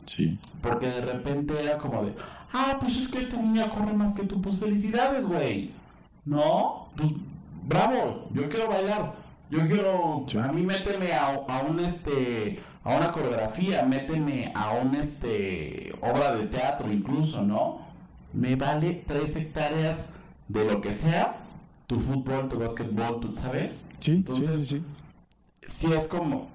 [0.05, 0.37] Sí.
[0.61, 2.13] Porque de repente era como de,
[2.53, 5.71] ah, pues es que esta niña corre más que tú, pues felicidades, güey.
[6.25, 7.11] No, pues
[7.67, 9.15] bravo, yo quiero bailar.
[9.49, 14.95] Yo quiero, a mí méteme a, a, un este, a una coreografía, méteme a un
[14.95, 17.81] este, obra de teatro incluso, ¿no?
[18.33, 20.05] Me vale tres hectáreas
[20.47, 21.43] de lo que sea,
[21.85, 23.81] tu fútbol, tu básquetbol, tú, ¿sabes?
[23.99, 24.81] Sí, Entonces, sí,
[25.63, 25.93] sí, sí.
[25.93, 26.49] es como,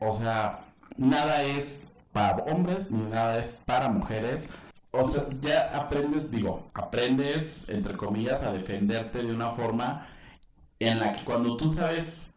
[0.00, 0.64] o sea,
[0.96, 1.80] nada es
[2.12, 4.50] para hombres ni nada es para mujeres.
[4.90, 10.06] O sea, ya aprendes, digo, aprendes, entre comillas, a defenderte de una forma
[10.78, 12.28] en la que cuando tú sabes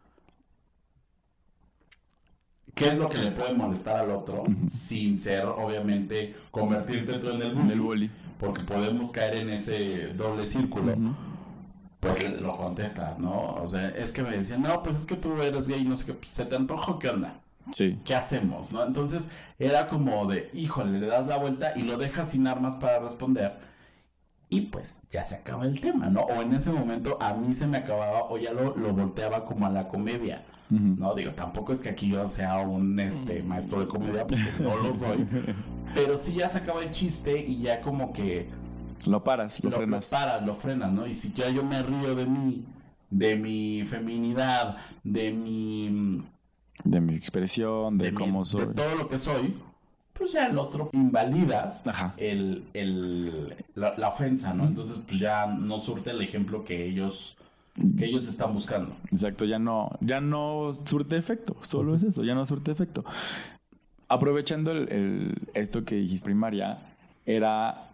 [2.74, 7.42] qué es lo que le puede molestar al otro, sin ser, obviamente, convertirte tú en
[7.42, 10.94] el bully, porque podemos caer en ese doble círculo,
[12.00, 13.54] pues lo contestas, ¿no?
[13.54, 16.06] O sea, es que me decían, no, pues es que tú eres gay, no sé
[16.06, 17.40] qué, pues, se te antojo, ¿qué onda?
[17.70, 17.98] Sí.
[18.04, 18.72] ¿Qué hacemos?
[18.72, 18.84] ¿no?
[18.84, 22.98] Entonces era como de, híjole, le das la vuelta y lo dejas sin armas para
[22.98, 23.72] responder
[24.52, 26.20] y pues ya se acaba el tema, ¿no?
[26.20, 29.64] O en ese momento a mí se me acababa o ya lo, lo volteaba como
[29.64, 31.14] a la comedia, ¿no?
[31.14, 34.92] Digo, tampoco es que aquí yo sea un este, maestro de comedia, porque no lo
[34.92, 35.26] soy,
[35.94, 38.50] pero sí ya se acaba el chiste y ya como que...
[39.06, 40.12] Lo paras, lo, frenas.
[40.12, 41.06] Lo paras, lo frenas, ¿no?
[41.06, 42.66] Y si ya yo me río de mí,
[43.08, 46.22] de mi feminidad, de mi...
[46.84, 48.66] De mi expresión, de, cómo soy.
[48.66, 49.56] De todo lo que soy,
[50.12, 51.82] pues ya el otro invalidas
[52.16, 54.66] El, el, la, ofensa, ¿no?
[54.66, 57.36] Entonces, pues ya no surte el ejemplo que ellos
[57.96, 58.94] que ellos están buscando.
[59.10, 63.02] Exacto, ya no, ya no surte efecto, solo es eso, ya no surte efecto.
[64.08, 66.80] Aprovechando el, esto que dijiste primaria,
[67.24, 67.91] era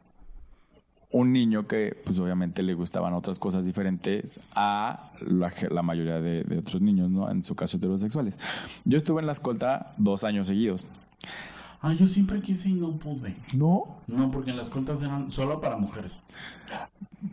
[1.11, 6.59] un niño que pues obviamente le gustaban otras cosas diferentes a la, mayoría de, de,
[6.59, 7.31] otros niños, ¿no?
[7.31, 8.38] En su caso heterosexuales.
[8.85, 10.87] Yo estuve en la escolta dos años seguidos.
[11.81, 13.37] Ah, yo siempre quise y no pude.
[13.55, 13.85] ¿No?
[14.09, 16.21] No, porque las escoltas eran solo para mujeres.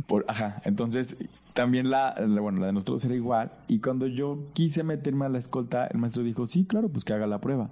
[0.07, 1.17] Por, ajá, entonces
[1.53, 3.51] también la, bueno, la de nosotros era igual.
[3.67, 7.13] Y cuando yo quise meterme a la escolta, el maestro dijo, sí, claro, pues que
[7.13, 7.69] haga la prueba.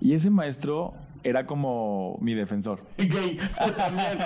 [0.00, 2.80] Y ese maestro era como mi defensor.
[2.96, 3.38] Gay,
[3.76, 4.18] también,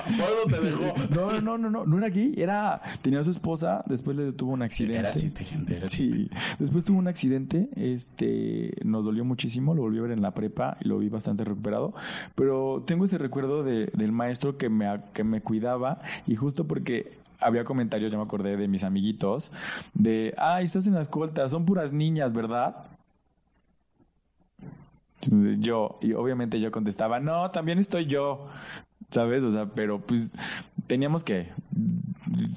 [0.49, 0.95] te dejó.
[1.15, 4.53] No, no, no, no, no era gay, era, tenía a su esposa, después le tuvo
[4.53, 4.99] un accidente.
[4.99, 9.99] Era chiste, gente, era sí, después tuvo un accidente, este, nos dolió muchísimo, lo volví
[9.99, 11.95] a ver en la prepa y lo vi bastante recuperado,
[12.35, 17.19] pero tengo ese recuerdo de, del maestro que me, que me cuidaba y justo porque
[17.41, 19.53] había comentarios, yo me acordé de mis amiguitos,
[19.95, 22.77] de, ay, estás en la escolta, son puras niñas, ¿verdad?
[25.59, 28.47] Yo, y obviamente yo contestaba, no, también estoy yo,
[29.11, 29.43] ¿sabes?
[29.43, 30.35] O sea, pero pues
[30.87, 31.49] teníamos que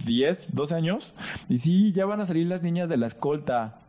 [0.06, 1.16] 10, 12 años,
[1.48, 3.80] y sí, ya van a salir las niñas de la escolta.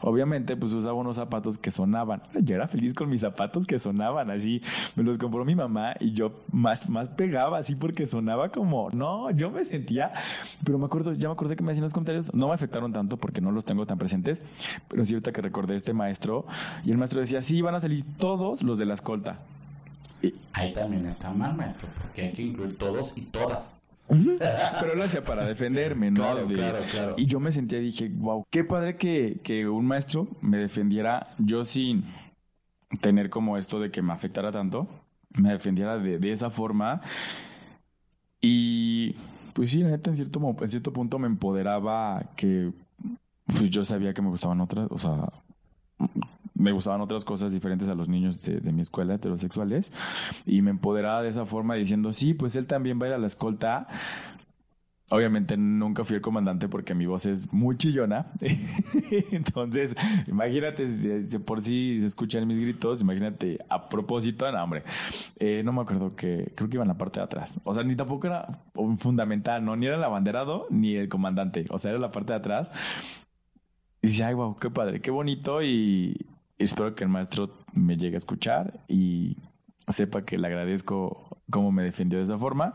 [0.00, 2.22] Obviamente, pues usaba unos zapatos que sonaban.
[2.42, 4.62] Yo era feliz con mis zapatos que sonaban, así.
[4.96, 9.30] Me los compró mi mamá y yo más, más pegaba así porque sonaba como, no,
[9.30, 10.12] yo me sentía,
[10.64, 13.16] pero me acuerdo, ya me acordé que me hacían los comentarios, no me afectaron tanto
[13.16, 14.42] porque no los tengo tan presentes,
[14.88, 16.46] pero es cierto que recordé este maestro
[16.84, 19.40] y el maestro decía, sí, van a salir todos los de la escolta.
[20.52, 23.83] Ahí también está mal, maestro, porque hay que incluir todos y todas.
[24.08, 26.20] Pero lo hacía para defenderme, ¿no?
[26.22, 27.14] Claro, claro, claro.
[27.16, 31.64] Y yo me sentía, dije, wow, qué padre que, que un maestro me defendiera yo
[31.64, 32.04] sin
[33.00, 34.88] tener como esto de que me afectara tanto,
[35.30, 37.00] me defendiera de, de esa forma.
[38.40, 39.14] Y
[39.54, 42.72] Pues sí, neta, en cierto, en cierto punto me empoderaba que
[43.46, 45.28] pues yo sabía que me gustaban otras, o sea,
[46.64, 49.92] me gustaban otras cosas diferentes a los niños de, mi escuela heterosexuales
[50.46, 53.18] y me empoderaba de esa forma diciendo, sí, pues él también va a ir a
[53.18, 53.86] la escolta.
[55.10, 58.32] Obviamente nunca fui el comandante porque mi voz es muy chillona.
[59.30, 59.94] Entonces,
[60.26, 64.82] imagínate, si por si se escuchan mis gritos, imagínate a propósito, no, hombre,
[65.38, 67.60] eh, no me acuerdo que creo que iba en la parte de atrás.
[67.64, 68.58] O sea, ni tampoco era
[68.96, 69.76] fundamental, ¿no?
[69.76, 71.66] Ni era el abanderado ni el comandante.
[71.68, 72.72] O sea, era la parte de atrás.
[74.00, 75.62] Y dice, ay, wow, qué padre, qué bonito.
[75.62, 76.26] Y,
[76.58, 79.36] espero que el maestro me llegue a escuchar y
[79.88, 82.72] sepa que le agradezco cómo me defendió de esa forma.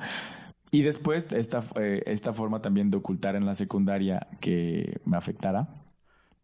[0.72, 5.68] Y después esta, eh, esta forma también de ocultar en la secundaria que me afectara.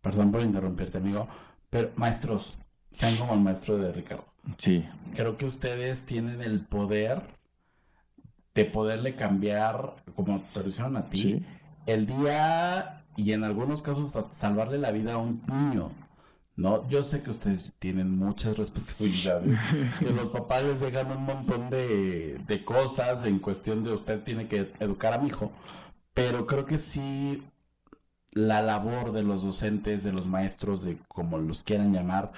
[0.01, 1.27] Perdón por interrumpirte, amigo,
[1.69, 2.57] pero maestros,
[2.91, 4.25] sean como el maestro de Ricardo.
[4.57, 4.85] Sí.
[5.15, 7.21] Creo que ustedes tienen el poder
[8.53, 11.45] de poderle cambiar, como te lo hicieron a ti,
[11.85, 15.91] el día y en algunos casos salvarle la vida a un niño.
[16.55, 19.57] No, yo sé que ustedes tienen muchas responsabilidades,
[19.99, 24.47] que los papás les dejan un montón de, de cosas en cuestión de usted tiene
[24.47, 25.51] que educar a mi hijo,
[26.13, 27.43] pero creo que sí
[28.35, 32.31] la labor de los docentes, de los maestros, de como los quieran llamar,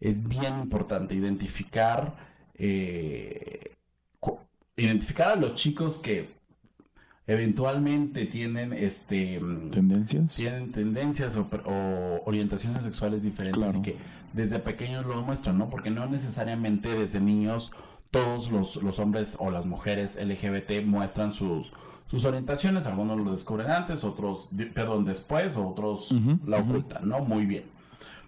[0.00, 2.16] es bien importante identificar,
[2.54, 3.76] eh,
[4.76, 6.41] identificar a los chicos que
[7.32, 9.40] eventualmente tienen este
[9.70, 11.46] tendencias tienen tendencias o,
[12.24, 13.96] orientaciones sexuales diferentes y que
[14.32, 17.72] desde pequeños lo muestran no porque no necesariamente desde niños
[18.10, 21.72] todos los, los hombres o las mujeres LGBT muestran sus
[22.12, 22.86] sus orientaciones.
[22.86, 26.14] Algunos lo descubren antes otros perdón después otros
[26.46, 27.64] la ocultan no muy bien.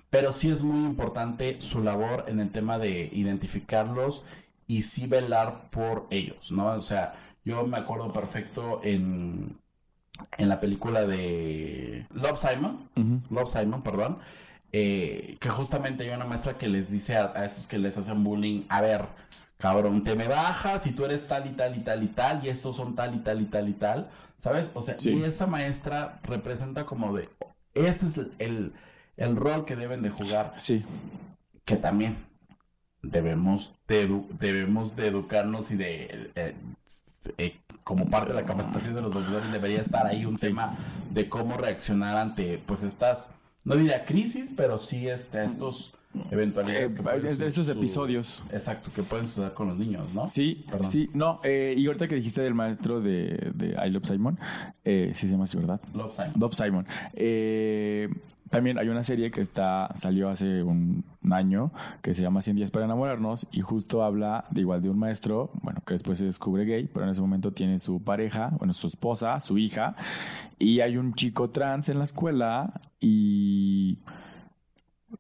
[0.09, 4.25] Pero sí es muy importante su labor en el tema de identificarlos
[4.67, 7.13] y sí velar por ellos no o sea
[7.45, 9.59] yo me acuerdo perfecto en,
[10.39, 12.89] en la película de Love Simon,
[13.31, 14.19] Love Simon, perdón,
[14.73, 18.65] eh, que justamente hay una maestra que les dice a, estos que les hacen bullying,
[18.69, 19.07] a ver,
[19.59, 22.49] cabrón, te me bajas y tú eres tal y tal y tal y tal y
[22.49, 24.71] estos son tal y tal y tal y tal, ¿sabes?
[24.75, 27.29] O sea, y esa maestra representa como de,
[27.75, 28.73] este es el,
[29.17, 30.55] el, rol que deben de jugar.
[30.57, 30.85] Sí.
[31.65, 32.27] Que también
[33.03, 36.55] debemos de, debemos de educarnos y de eh,
[37.39, 40.77] eh, como parte de la capacitación de los profesores debería estar ahí un tema
[41.11, 43.35] de cómo reaccionar ante pues estas,
[43.65, 45.95] no diría crisis, pero sí este, estos
[46.31, 46.95] eventualidades.
[46.95, 48.43] Eh, estos episodios.
[48.53, 50.29] Exacto, que pueden suceder con los niños, ¿no?
[50.29, 54.39] Sí, sí, no, eh, y ahorita que dijiste del maestro de, de I Love Simon,
[54.85, 55.81] sí se llama así, ¿verdad?
[55.93, 56.33] Love Simon.
[56.39, 56.87] Love Simon.
[58.55, 62.71] También hay una serie que está salió hace un año que se llama 100 días
[62.71, 66.65] para enamorarnos y justo habla de igual de un maestro, bueno, que después se descubre
[66.65, 69.97] gay, pero en ese momento tiene su pareja, bueno, su esposa, su hija,
[70.57, 73.99] y hay un chico trans en la escuela y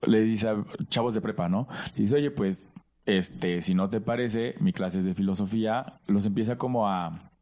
[0.06, 1.66] le dice a chavos de prepa, ¿no?
[1.96, 2.64] Le dice, oye, pues,
[3.04, 7.32] este, si no te parece, mi clase es de filosofía, los empieza como a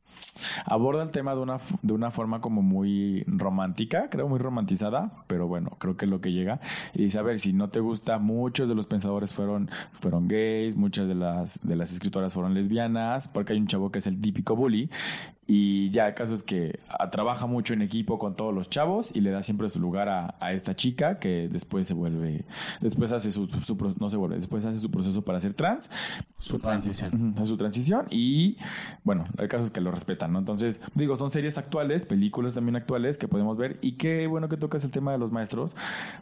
[0.65, 5.49] Aborda el tema de una, de una forma como muy romántica, creo muy romantizada, pero
[5.49, 6.61] bueno, creo que es lo que llega.
[6.95, 11.15] Y ver, si no te gusta, muchos de los pensadores fueron, fueron gays, muchas de
[11.15, 14.91] las, de las escritoras fueron lesbianas, porque hay un chavo que es el típico bully,
[15.47, 19.11] y ya el caso es que ah, trabaja mucho en equipo con todos los chavos
[19.15, 22.45] y le da siempre su lugar a, a esta chica que después se vuelve,
[22.81, 23.49] después hace su,
[23.99, 25.91] no se vuelve, después hace su proceso para ser trans.
[26.39, 27.35] Su transición.
[27.45, 28.57] su transición y
[29.03, 30.39] bueno, el caso es que lo respetan, ¿no?
[30.39, 34.57] Entonces, digo, son series actuales, películas también actuales que podemos ver y qué bueno que
[34.57, 35.75] tocas el tema de los maestros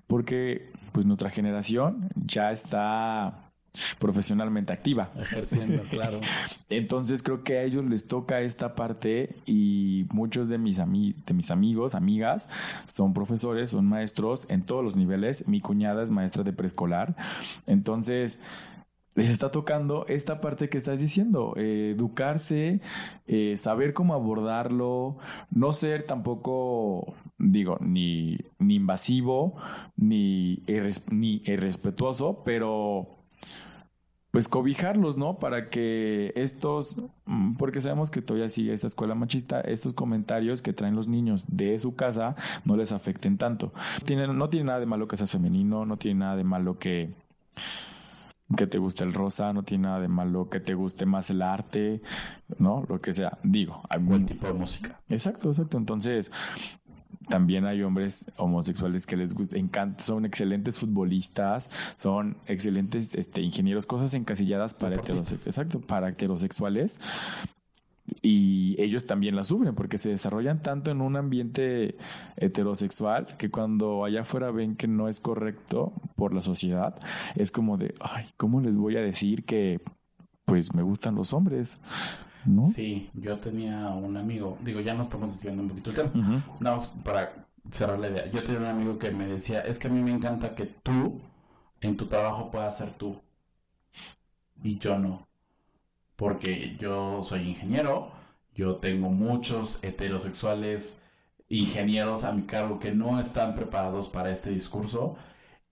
[0.06, 3.49] porque pues nuestra generación ya está
[3.98, 5.10] profesionalmente activa.
[5.18, 6.20] Ejerciendo, claro.
[6.68, 11.50] Entonces creo que a ellos les toca esta parte y muchos de mis, de mis
[11.50, 12.48] amigos, amigas,
[12.86, 15.46] son profesores, son maestros en todos los niveles.
[15.48, 17.16] Mi cuñada es maestra de preescolar.
[17.66, 18.38] Entonces
[19.14, 22.80] les está tocando esta parte que estás diciendo, eh, educarse,
[23.26, 25.18] eh, saber cómo abordarlo,
[25.50, 29.56] no ser tampoco, digo, ni, ni invasivo,
[29.96, 30.62] ni,
[31.10, 33.19] ni irrespetuoso, pero
[34.30, 35.38] pues cobijarlos, ¿no?
[35.38, 40.72] Para que estos, mm, porque sabemos que todavía sigue esta escuela machista, estos comentarios que
[40.72, 43.72] traen los niños de su casa no les afecten tanto.
[44.34, 47.10] No tiene nada de malo que seas femenino, no tiene nada de malo que
[48.56, 51.42] que te guste el rosa, no tiene nada de malo que te guste más el
[51.42, 52.02] arte,
[52.58, 52.84] ¿no?
[52.88, 53.38] Lo que sea.
[53.44, 55.00] Digo, buen tipo de música.
[55.08, 55.78] Exacto, exacto.
[55.78, 56.32] Entonces,
[57.30, 63.86] también hay hombres homosexuales que les gusta, encanta, son excelentes futbolistas, son excelentes este, ingenieros,
[63.86, 67.00] cosas encasilladas para heterosexuales, exacto, para heterosexuales.
[68.20, 71.96] y ellos también la sufren porque se desarrollan tanto en un ambiente
[72.36, 76.98] heterosexual que cuando allá afuera ven que no es correcto por la sociedad,
[77.36, 79.80] es como de, ay, ¿cómo les voy a decir que
[80.44, 81.80] pues me gustan los hombres?
[82.44, 82.66] ¿No?
[82.66, 86.88] Sí, yo tenía un amigo, digo, ya nos estamos desviando un poquito el tema, vamos
[87.04, 88.26] para cerrar la idea.
[88.30, 91.20] Yo tenía un amigo que me decía, es que a mí me encanta que tú
[91.80, 93.20] en tu trabajo puedas ser tú
[94.62, 95.26] y yo no.
[96.16, 98.12] Porque yo soy ingeniero,
[98.54, 100.98] yo tengo muchos heterosexuales
[101.48, 105.16] ingenieros a mi cargo que no están preparados para este discurso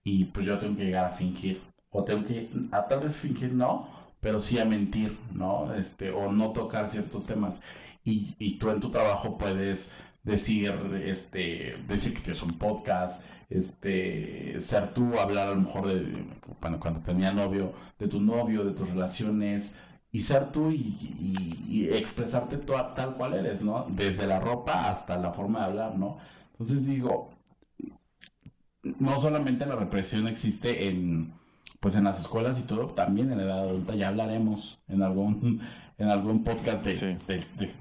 [0.03, 1.61] y pues yo tengo que llegar a fingir.
[1.89, 6.31] O tengo que a tal vez fingir no pero sí a mentir no este o
[6.31, 7.61] no tocar ciertos temas
[8.03, 9.93] y, y tú en tu trabajo puedes
[10.23, 10.71] decir
[11.03, 16.25] este decir que tienes un podcast este ser tú hablar a lo mejor de
[16.59, 19.75] cuando tenía novio de tu novio de tus relaciones
[20.11, 23.85] y ser tú y, expresarte tal cual eres, ¿no?
[23.89, 26.17] Desde la ropa hasta la forma de hablar, ¿no?
[26.51, 27.31] Entonces digo,
[28.83, 31.33] no solamente la represión existe en,
[31.79, 35.61] pues en las escuelas y todo, también en la edad adulta, ya hablaremos en algún,
[35.97, 37.17] en algún podcast de,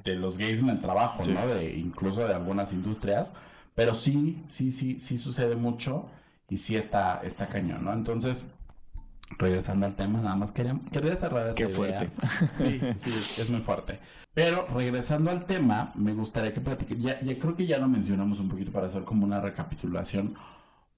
[0.04, 1.46] de, los gays en el trabajo, ¿no?
[1.48, 3.32] De, incluso de algunas industrias,
[3.74, 6.06] pero sí, sí, sí, sí sucede mucho
[6.48, 7.92] y sí está, está cañón, ¿no?
[7.92, 8.46] Entonces,
[9.36, 12.10] regresando al tema, nada más quería, quería cerrar esa Qué fuerte.
[12.52, 13.98] Sí, sí, es muy fuerte.
[14.32, 18.38] Pero regresando al tema, me gustaría que platiquen, ya, ya creo que ya lo mencionamos
[18.38, 20.36] un poquito para hacer como una recapitulación.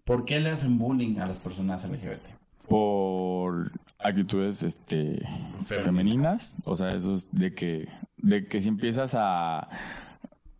[0.04, 2.39] ¿Por qué le hacen bullying a las personas LGBT?
[2.70, 5.26] Por actitudes este
[5.64, 9.68] femeninas, o sea, eso es de que de que si empiezas a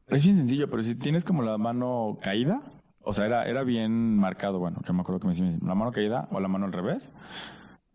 [0.08, 2.62] es bien sencillo, pero si tienes como la mano caída,
[3.02, 5.92] o sea, era, era bien marcado, bueno, yo me acuerdo que me decían la mano
[5.92, 7.12] caída o la mano al revés,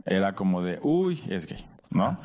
[0.05, 2.17] era como de, uy, es gay, ¿no?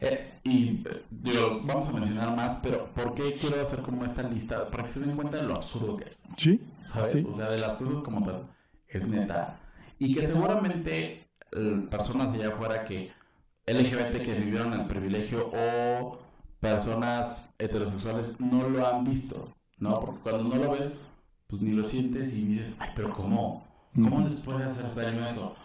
[0.00, 4.68] Eh, y digo, vamos a mencionar más, pero ¿por qué quiero hacer como esta lista?
[4.70, 6.28] Para que se den cuenta de lo absurdo que es.
[6.36, 6.60] Sí.
[6.92, 7.24] ¿Sabes?
[7.24, 8.46] O sea, de las cosas como tal.
[8.86, 9.60] Es neta.
[9.98, 11.27] Y que seguramente eh,
[11.90, 13.12] personas allá afuera que
[13.66, 16.18] LGBT que vivieron el privilegio o
[16.60, 20.00] personas heterosexuales no lo han visto, ¿no?
[20.00, 20.98] Porque cuando no lo ves,
[21.46, 23.66] pues ni lo sientes y dices, ay, pero ¿cómo?
[23.94, 25.56] ¿Cómo les puede hacer daño eso?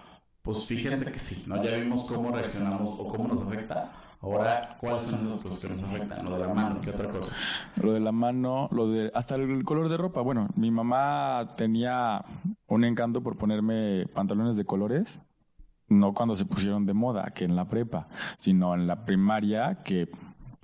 [0.41, 1.61] Pues fíjense que sí, ¿no?
[1.63, 3.91] Ya vimos cómo reaccionamos o cómo nos afecta.
[4.21, 6.23] Ahora, ¿cuáles son esas cosas que nos afectan?
[6.23, 7.33] Lo de la mano, ¿qué otra cosa?
[7.75, 10.21] Lo de la mano, lo de hasta el color de ropa.
[10.21, 12.23] Bueno, mi mamá tenía
[12.67, 15.21] un encanto por ponerme pantalones de colores,
[15.99, 20.09] no cuando se pusieron de moda, que en la prepa, sino en la primaria, que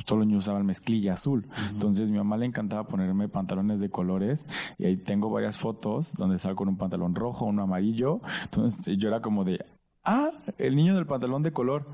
[0.06, 1.48] solo yo usaba el mezclilla azul.
[1.72, 6.40] Entonces mi mamá le encantaba ponerme pantalones de colores y ahí tengo varias fotos donde
[6.40, 8.22] salgo con un pantalón rojo, uno amarillo.
[8.46, 9.64] Entonces yo era como de,
[10.04, 11.88] ah, el niño del pantalón de color.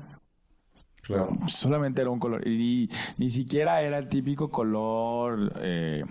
[1.02, 1.36] Claro.
[1.46, 5.52] Solamente era un color y ni siquiera era el típico color...
[5.60, 6.04] Eh,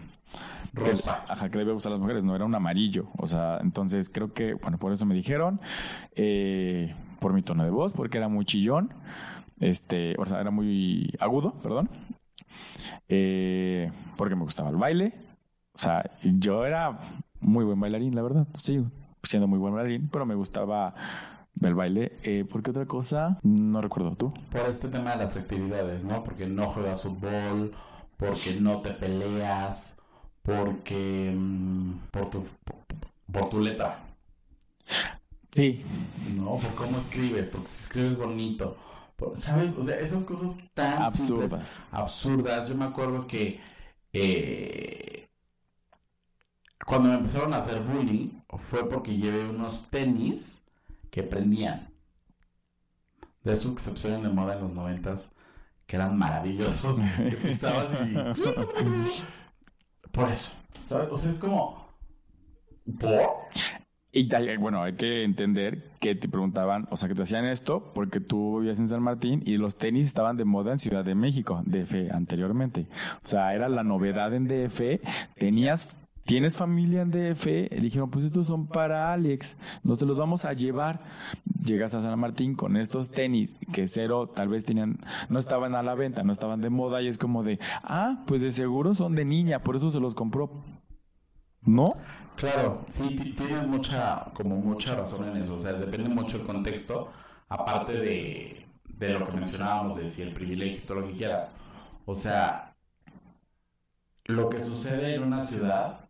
[0.74, 1.24] Rosa.
[1.26, 3.08] Que, ajá, que debe usar las mujeres, no era un amarillo.
[3.18, 5.62] O sea, entonces creo que, bueno, por eso me dijeron,
[6.16, 8.94] eh, por mi tono de voz, porque era muy chillón.
[9.60, 11.90] Este, o sea, era muy agudo, perdón.
[13.08, 15.14] Eh, porque me gustaba el baile.
[15.74, 16.98] O sea, yo era
[17.40, 18.48] muy buen bailarín, la verdad.
[18.54, 18.84] Sí,
[19.24, 20.94] siendo muy buen bailarín, pero me gustaba
[21.62, 22.18] el baile.
[22.24, 23.40] Eh, ¿Por qué otra cosa?
[23.44, 24.34] No recuerdo tú.
[24.52, 26.24] Por este tema de las actividades, ¿no?
[26.24, 27.74] Porque no juegas fútbol,
[28.18, 30.00] porque no te peleas,
[30.42, 32.44] porque mm, por tu
[33.32, 34.00] por tu letra.
[35.56, 35.86] Sí.
[36.36, 38.78] No, por cómo escribes, porque si escribes bonito,
[39.36, 39.72] ¿Sabes?
[39.78, 41.82] O sea, esas cosas tan absurdas.
[41.92, 42.68] absurdas.
[42.68, 43.62] Yo me acuerdo que
[44.12, 45.30] eh,
[46.86, 50.62] cuando me empezaron a hacer bullying fue porque llevé unos tenis
[51.10, 51.94] que prendían.
[53.42, 55.34] De esos que se pusieron de moda en los noventas,
[55.88, 58.16] que eran maravillosos, que pisabas y...
[60.12, 60.52] Por eso.
[60.84, 61.08] ¿Sabes?
[61.12, 61.86] O sea, es como...
[63.00, 63.48] ¿Por?
[64.18, 68.22] Y bueno, hay que entender que te preguntaban, o sea, que te hacían esto porque
[68.22, 71.62] tú vivías en San Martín y los tenis estaban de moda en Ciudad de México,
[71.66, 72.86] DF, anteriormente.
[73.26, 75.02] O sea, era la novedad en DF.
[75.38, 77.46] Tenías ¿Tienes familia en DF?
[77.46, 81.02] Le dijeron, pues estos son para Alex, no se los vamos a llevar.
[81.64, 84.98] Llegas a San Martín con estos tenis que cero tal vez tenían,
[85.30, 88.42] no estaban a la venta, no estaban de moda y es como de, ah, pues
[88.42, 90.50] de seguro son de niña, por eso se los compró.
[91.66, 92.06] ¿No?
[92.36, 95.56] Claro, sí, tienes mucha, como mucha razón en eso.
[95.56, 97.12] O sea, depende mucho el contexto,
[97.50, 101.50] aparte de, de lo que mencionábamos, de si el privilegio, todo lo que quieras.
[102.06, 102.76] O sea,
[104.26, 106.10] lo que sucede en una ciudad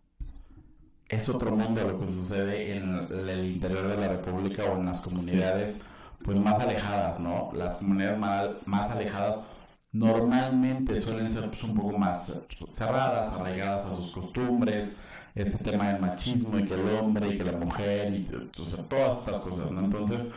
[1.07, 5.01] es otro mundo lo que sucede en el interior de la República o en las
[5.01, 5.81] comunidades
[6.23, 7.51] pues más alejadas, ¿no?
[7.53, 9.43] Las comunidades más, más alejadas
[9.91, 12.33] normalmente suelen ser pues, un poco más
[12.71, 14.95] cerradas, arraigadas a sus costumbres,
[15.35, 18.21] este tema del machismo y que el hombre y que la mujer y
[18.87, 19.81] todas estas cosas, ¿no?
[19.83, 20.31] Entonces,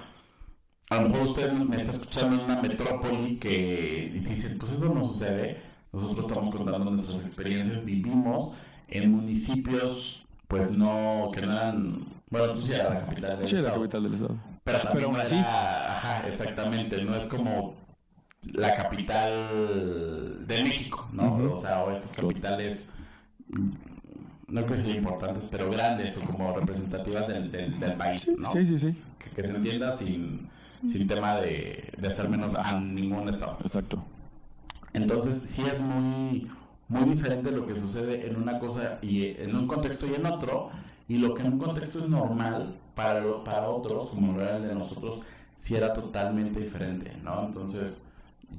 [0.91, 5.05] a lo mejor usted me está escuchando en una metrópoli que dice, pues eso no
[5.05, 8.53] sucede, nosotros estamos contando nuestras experiencias, vivimos
[8.89, 13.57] en municipios, pues no, que no eran, bueno, tú sí eras la capital del Sí,
[13.57, 13.69] estado.
[13.69, 14.37] la capital del estado.
[14.65, 15.35] Pero también Pero no aún así.
[15.37, 17.77] era, ajá, exactamente, no es como
[18.55, 21.53] la capital de México, ¿no?
[21.53, 22.89] O sea, o estas capitales,
[24.49, 28.47] no creo que sean importantes, pero grandes o como representativas del, del, del país, ¿no?
[28.47, 28.95] Sí, sí, sí.
[29.19, 30.49] Que, que se entienda sin,
[30.87, 33.59] sin tema de, de hacer menos a ningún estado.
[33.61, 34.03] Exacto.
[34.93, 36.51] Entonces, sí es muy,
[36.89, 40.71] muy diferente lo que sucede en una cosa y en un contexto y en otro,
[41.09, 44.57] y lo que en un contexto es normal para, lo- para otros, como lo era
[44.57, 45.21] el de nosotros,
[45.57, 47.47] sí era totalmente diferente, ¿no?
[47.47, 48.05] Entonces,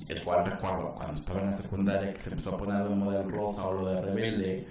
[0.08, 3.30] igual recuerdo cuando estaba en la secundaria que se empezó a poner de moda el
[3.32, 4.68] rosa o lo de rebelde,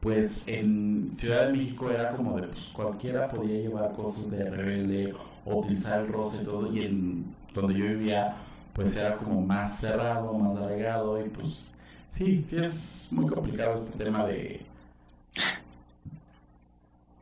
[0.00, 5.14] pues en Ciudad de México era como de, pues cualquiera podía llevar cosas de rebelde
[5.44, 8.36] o utilizar el rosa y todo, y en donde yo vivía,
[8.72, 11.78] pues era como más cerrado, más arraigado, y pues
[12.08, 14.60] sí, sí es muy complicado este tema de,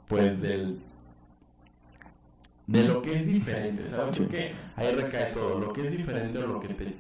[0.07, 0.79] pues del,
[2.67, 4.19] de lo que es diferente, ¿sabes?
[4.19, 6.95] Porque ahí recae todo, lo que es diferente o lo que te,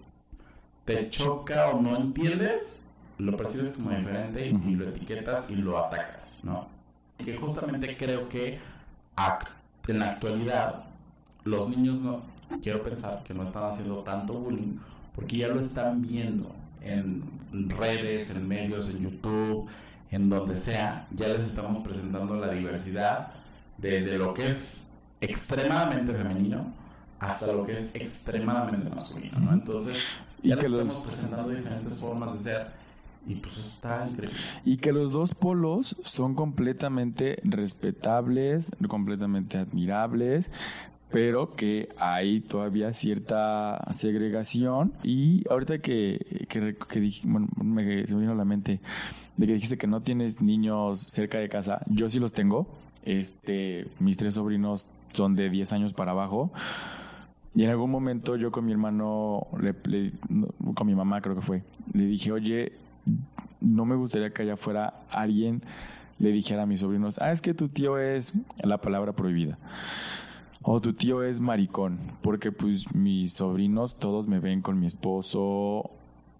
[0.87, 2.86] te choca o no entiendes,
[3.19, 6.69] lo percibes como diferente y, y lo etiquetas y lo atacas, ¿no?
[7.19, 8.59] Que justamente creo que
[9.89, 10.85] en la actualidad
[11.45, 12.23] los niños no,
[12.63, 14.79] quiero pensar que no están haciendo tanto bullying
[15.15, 17.23] porque ya lo están viendo en
[17.71, 19.69] redes, en medios, en YouTube,
[20.11, 23.33] en donde sea, ya les estamos presentando la diversidad
[23.79, 24.87] desde lo que es
[25.21, 26.73] extremadamente femenino
[27.19, 29.53] hasta lo que es extremadamente masculino, ¿no?
[29.53, 29.99] Entonces,
[30.43, 32.67] ya les estamos presentando diferentes formas de ser
[33.27, 34.37] y pues está increíble.
[34.65, 40.51] Y que los dos polos son completamente respetables, completamente admirables,
[41.11, 44.93] pero que hay todavía cierta segregación.
[45.03, 48.81] Y ahorita que, que, dije, me, vino a la mente
[49.37, 52.67] de que dijiste que no tienes niños cerca de casa, yo sí los tengo.
[53.05, 56.51] Este, mis tres sobrinos son de 10 años para abajo.
[57.55, 60.13] Y en algún momento yo con mi hermano, le- le-
[60.75, 61.63] con mi mamá creo que fue,
[61.95, 62.73] le dije, oye,
[63.61, 65.63] no me gustaría que allá afuera alguien
[66.19, 69.59] le dijera a mis sobrinos, ah, es que tu tío es la palabra prohibida.
[70.63, 75.91] O tu tío es maricón, porque pues mis sobrinos todos me ven con mi esposo,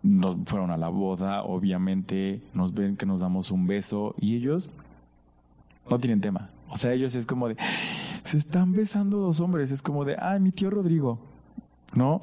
[0.03, 4.71] nos fueron a la boda, obviamente nos ven que nos damos un beso y ellos
[5.89, 6.51] no tienen tema.
[6.69, 7.57] O sea, ellos es como de,
[8.25, 11.21] se están besando dos hombres, es como de, ah, mi tío Rodrigo,
[11.95, 12.23] ¿no?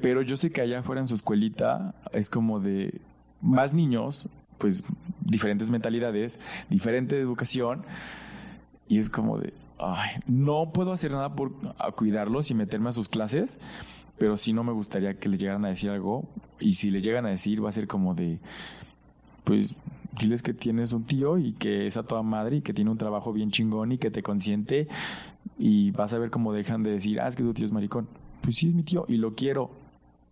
[0.00, 3.00] Pero yo sé que allá afuera en su escuelita es como de
[3.42, 4.28] más niños,
[4.58, 4.84] pues
[5.20, 6.40] diferentes mentalidades,
[6.70, 7.84] diferente educación,
[8.88, 11.52] y es como de, ay, no puedo hacer nada por
[11.96, 13.58] cuidarlos y meterme a sus clases,
[14.18, 16.24] pero sí no me gustaría que le llegaran a decir algo,
[16.60, 18.38] y si le llegan a decir va a ser como de,
[19.44, 19.76] pues
[20.18, 22.98] diles que tienes un tío y que es a toda madre y que tiene un
[22.98, 24.88] trabajo bien chingón y que te consiente
[25.58, 28.08] y vas a ver cómo dejan de decir, ah, es que tu tío es maricón.
[28.42, 29.70] Pues sí, es mi tío y lo quiero.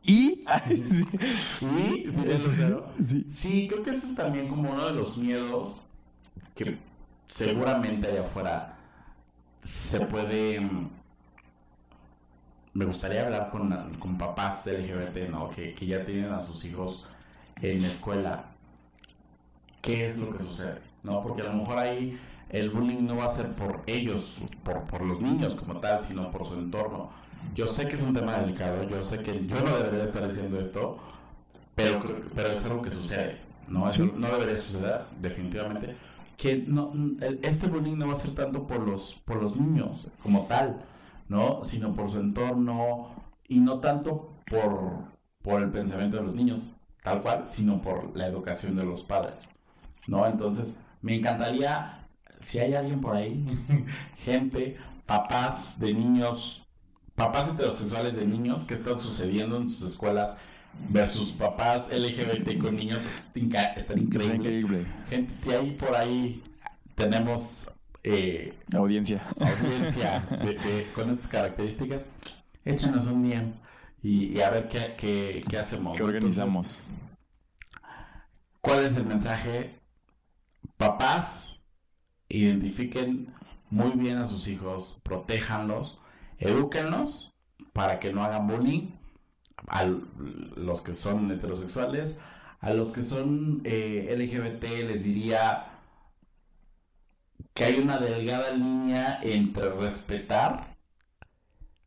[0.02, 0.42] ¿Y?
[0.46, 1.04] Ay, sí.
[1.60, 2.10] ¿Y?
[2.12, 2.86] Fidel Lucero.
[3.06, 3.26] Sí.
[3.28, 5.82] Sí, creo que eso es también como uno de los miedos
[6.54, 6.78] que
[7.28, 8.78] seguramente allá afuera
[9.62, 10.60] se puede...
[10.60, 10.90] mm,
[12.74, 15.50] Me gustaría hablar con, con papás LGBT, ¿no?
[15.50, 17.06] Que, que ya tienen a sus hijos
[17.60, 18.44] en la escuela.
[19.82, 20.80] ¿Qué es lo que sucede?
[21.02, 21.22] ¿No?
[21.22, 22.18] Porque a lo mejor ahí
[22.50, 26.30] el bullying no va a ser por ellos, por, por los niños como tal, sino
[26.30, 27.10] por su entorno.
[27.54, 30.60] Yo sé que es un tema delicado, yo sé que yo no debería estar diciendo
[30.60, 30.98] esto,
[31.74, 32.00] pero,
[32.34, 33.90] pero es algo que sucede, ¿no?
[33.90, 34.10] Sí.
[34.14, 35.96] no debería suceder, definitivamente.
[36.36, 36.92] Que no,
[37.42, 40.82] este bullying no va a ser tanto por los, por los niños como tal,
[41.28, 41.62] ¿no?
[41.64, 43.10] Sino por su entorno
[43.48, 45.04] y no tanto por,
[45.42, 46.60] por el pensamiento de los niños,
[47.02, 49.54] tal cual, sino por la educación de los padres,
[50.06, 50.26] ¿no?
[50.26, 52.06] Entonces, me encantaría,
[52.40, 53.44] si hay alguien por ahí,
[54.16, 54.76] gente,
[55.06, 56.66] papás de niños,
[57.20, 60.34] papás heterosexuales de niños, ¿qué está sucediendo en sus escuelas
[60.88, 63.02] versus papás LGBT con niños?
[63.02, 64.34] Es inca- está Es increíble.
[64.36, 64.86] increíble.
[65.08, 66.42] Gente, si hay por ahí,
[66.94, 67.68] tenemos
[68.02, 69.22] eh, Audiencia.
[69.38, 72.08] audiencia de- de- con estas características,
[72.64, 73.52] échanos un día
[74.02, 75.98] y, y a ver qué, qué, qué hacemos.
[75.98, 76.04] ¿no?
[76.06, 76.78] organizamos.
[76.78, 76.82] Entonces,
[78.62, 79.78] ¿Cuál es el mensaje?
[80.78, 81.60] Papás,
[82.30, 83.34] identifiquen
[83.70, 85.98] muy bien a sus hijos, protéjanlos,
[86.40, 87.32] edúquenlos
[87.72, 88.88] para que no hagan bullying
[89.68, 92.16] a los que son heterosexuales,
[92.60, 95.66] a los que son eh, LGBT les diría
[97.54, 100.76] que hay una delgada línea entre respetar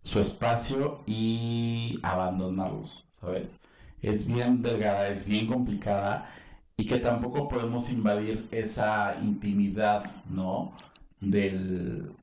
[0.03, 3.59] su espacio y abandonarlos, ¿sabes?
[4.01, 6.29] Es bien delgada, es bien complicada
[6.77, 10.73] y que tampoco podemos invadir esa intimidad, ¿no?
[11.21, 12.13] Del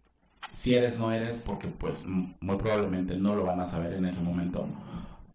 [0.54, 4.22] si eres, no eres, porque pues muy probablemente no lo van a saber en ese
[4.22, 4.66] momento,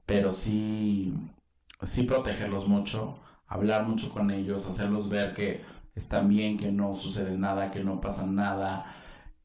[0.06, 1.14] pero sí,
[1.82, 5.64] sí protegerlos mucho, hablar mucho con ellos, hacerlos ver que
[5.95, 8.86] están bien, que no sucede nada, que no pasa nada,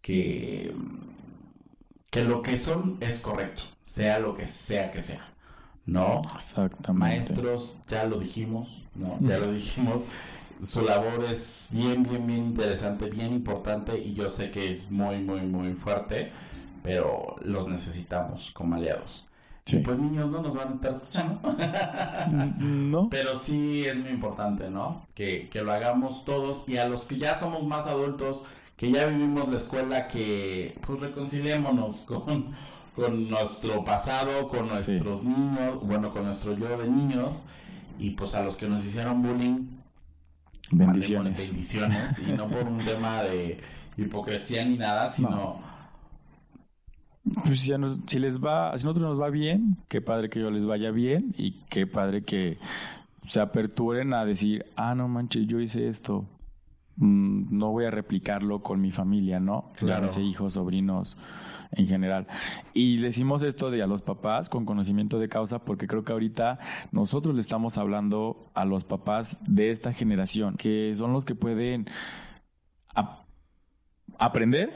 [0.01, 0.75] que,
[2.11, 5.33] que lo que son es correcto, sea lo que sea que sea,
[5.87, 6.23] ¿no?
[6.35, 6.99] Exactamente.
[6.99, 9.19] Maestros, ya lo dijimos, ¿no?
[9.21, 10.07] Ya lo dijimos.
[10.63, 15.19] Su labor es bien, bien, bien interesante, bien importante y yo sé que es muy,
[15.21, 16.31] muy, muy fuerte,
[16.83, 19.27] pero los necesitamos como aliados.
[19.67, 19.77] Sí.
[19.79, 21.41] pues niños no nos van a estar escuchando.
[22.61, 23.09] no.
[23.09, 25.07] Pero sí es muy importante, ¿no?
[25.15, 28.45] Que, que lo hagamos todos y a los que ya somos más adultos,
[28.77, 32.53] que ya vivimos la escuela, que pues reconciliémonos con,
[32.97, 37.45] con nuestro pasado, con nuestros niños, bueno, con nuestro yo de niños
[37.99, 39.67] y pues a los que nos hicieron bullying,
[40.71, 41.51] bendiciones.
[41.51, 43.59] bendiciones y no por un tema de
[43.97, 45.69] hipocresía ni nada, sino...
[47.45, 47.73] Pues si,
[48.07, 51.35] si les va, si nosotros nos va bien, qué padre que yo les vaya bien
[51.37, 52.59] y qué padre que
[53.27, 56.25] se aperturen a decir, ah, no manches, yo hice esto,
[57.01, 59.73] mm, no voy a replicarlo con mi familia, ¿no?
[59.77, 60.07] Claro.
[60.21, 61.17] Hijos, sobrinos,
[61.73, 62.27] en general.
[62.75, 66.59] Y decimos esto de a los papás con conocimiento de causa porque creo que ahorita
[66.93, 71.87] nosotros le estamos hablando a los papás de esta generación, que son los que pueden
[74.19, 74.73] aprender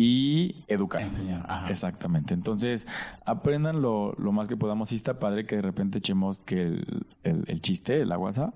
[0.00, 1.02] y educar.
[1.02, 1.44] Enseñar.
[1.68, 2.32] Exactamente.
[2.32, 2.86] Entonces,
[3.26, 4.90] aprendan lo, más que podamos.
[4.90, 8.54] Sí está padre que de repente echemos que el, el, chiste, la guasa,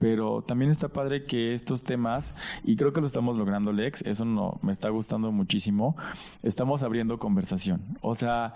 [0.00, 2.34] pero también está padre que estos temas,
[2.64, 5.96] y creo que lo estamos logrando, Lex, eso no, me está gustando muchísimo,
[6.42, 7.96] estamos abriendo conversación.
[8.00, 8.54] O sea,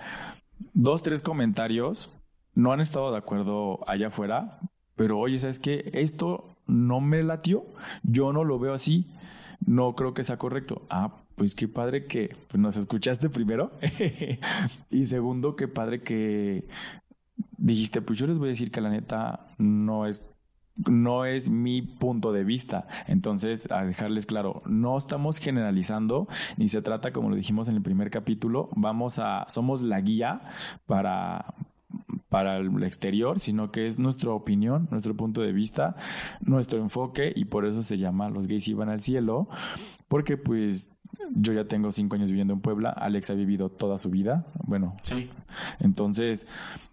[0.73, 2.11] dos, tres comentarios
[2.57, 4.59] no han estado de acuerdo allá afuera,
[4.97, 5.89] pero oye, ¿sabes qué?
[5.95, 7.65] Esto no me latió,
[8.03, 9.09] yo no lo veo así,
[9.65, 10.83] no creo que sea correcto.
[10.91, 13.73] Ah, pues qué padre que pues, nos escuchaste primero.
[14.91, 16.67] y segundo, qué padre que
[17.57, 20.23] dijiste, pues yo les voy a decir que la neta no es
[20.77, 22.87] no es mi punto de vista.
[23.07, 26.27] Entonces, a dejarles claro, no estamos generalizando,
[26.57, 30.41] ni se trata, como lo dijimos en el primer capítulo, vamos a, somos la guía
[30.87, 31.55] para,
[32.29, 35.97] para el exterior, sino que es nuestra opinión, nuestro punto de vista,
[36.41, 39.49] nuestro enfoque y por eso se llama Los gays iban al cielo,
[40.09, 40.91] porque pues
[41.35, 44.97] yo ya tengo cinco años viviendo en Puebla, Alex ha vivido toda su vida, bueno,
[45.03, 45.31] sí.
[45.81, 46.47] Entonces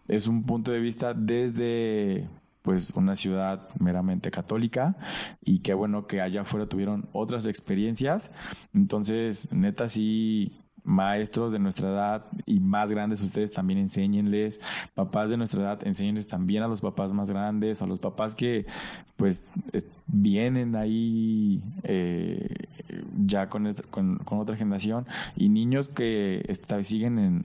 [0.08, 2.28] es un punto de vista desde
[2.62, 4.96] pues una ciudad meramente católica
[5.44, 8.32] y qué bueno que allá afuera tuvieron otras experiencias.
[8.74, 14.62] Entonces, neta sí maestros de nuestra edad y más grandes ustedes también enséñenles,
[14.94, 18.66] papás de nuestra edad enséñenles también a los papás más grandes, a los papás que
[19.16, 19.48] pues
[20.08, 22.56] vienen ahí eh,
[23.26, 25.06] ya con, con, otra generación
[25.36, 26.44] y niños que
[26.84, 27.44] siguen en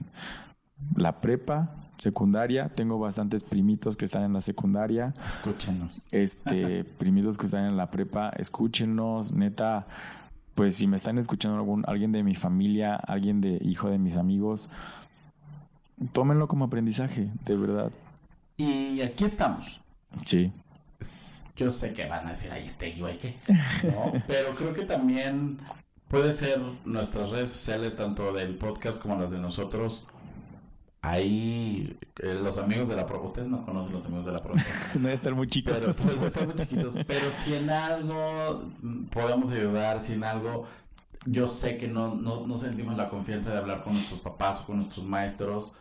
[0.95, 5.13] la prepa, secundaria, tengo bastantes primitos que están en la secundaria.
[5.27, 6.07] Escúchenos.
[6.11, 9.87] Este, primitos que están en la prepa, escúchenos, neta
[10.57, 14.17] pues si me están escuchando algún, alguien de mi familia, alguien de hijo de mis
[14.17, 14.69] amigos,
[16.13, 17.91] tómenlo como aprendizaje, de verdad.
[18.57, 19.79] Y aquí estamos.
[20.25, 20.51] Sí.
[21.55, 23.35] Yo sé que van a decir, ahí este güey, ¿qué?
[24.27, 25.59] Pero creo que también
[26.07, 30.07] puede ser nuestras redes sociales, tanto del podcast como las de nosotros,
[31.09, 34.53] ahí eh, los amigos de la pro ustedes no conocen los amigos de la pro.
[34.99, 35.73] No estar muy chicos.
[35.79, 36.97] Pero pues, muy chiquitos.
[37.07, 38.63] Pero si en algo
[39.11, 40.65] podemos ayudar si en algo
[41.25, 44.65] yo sé que no, no, no sentimos la confianza de hablar con nuestros papás o
[44.65, 45.73] con nuestros maestros.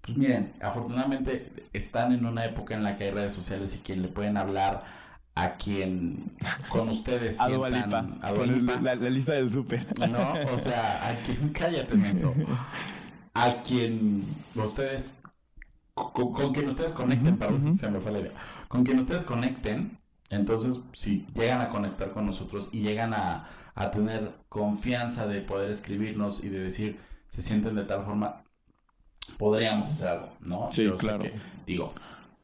[0.00, 4.02] Pues miren afortunadamente están en una época en la que hay redes sociales y quien
[4.02, 4.84] le pueden hablar
[5.34, 6.32] a quien
[6.68, 9.86] con ustedes a sientan, a la, la, lista del súper.
[10.08, 12.32] No o sea a quien cállate menso
[13.36, 14.24] a quien
[14.54, 15.18] ustedes,
[15.94, 18.32] con, quien ustedes conecten, para se me fue la idea,
[18.68, 19.98] con quien ustedes conecten,
[20.30, 23.50] entonces si llegan a conectar con nosotros y llegan a,
[23.92, 28.42] tener confianza de poder escribirnos y de decir, se sienten de tal forma,
[29.36, 30.72] podríamos hacer algo, ¿no?
[30.72, 31.26] Sí, claro.
[31.66, 31.92] digo,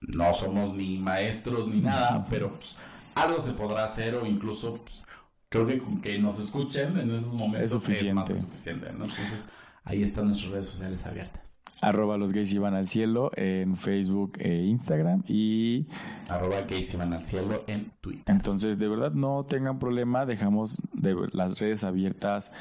[0.01, 2.77] no somos ni maestros ni nada, pero pues,
[3.15, 5.07] algo se podrá hacer o incluso pues,
[5.49, 8.13] creo que con que nos escuchen en esos momentos es suficiente.
[8.13, 9.05] más suficiente, ¿no?
[9.07, 9.43] Entonces,
[9.85, 11.43] ahí están nuestras redes sociales abiertas.
[11.81, 15.89] arroba los gays iban al cielo en Facebook e Instagram y
[16.29, 18.25] arroba gays iban al cielo en Twitter.
[18.35, 22.53] Entonces, de verdad, no tengan problema, dejamos de las redes abiertas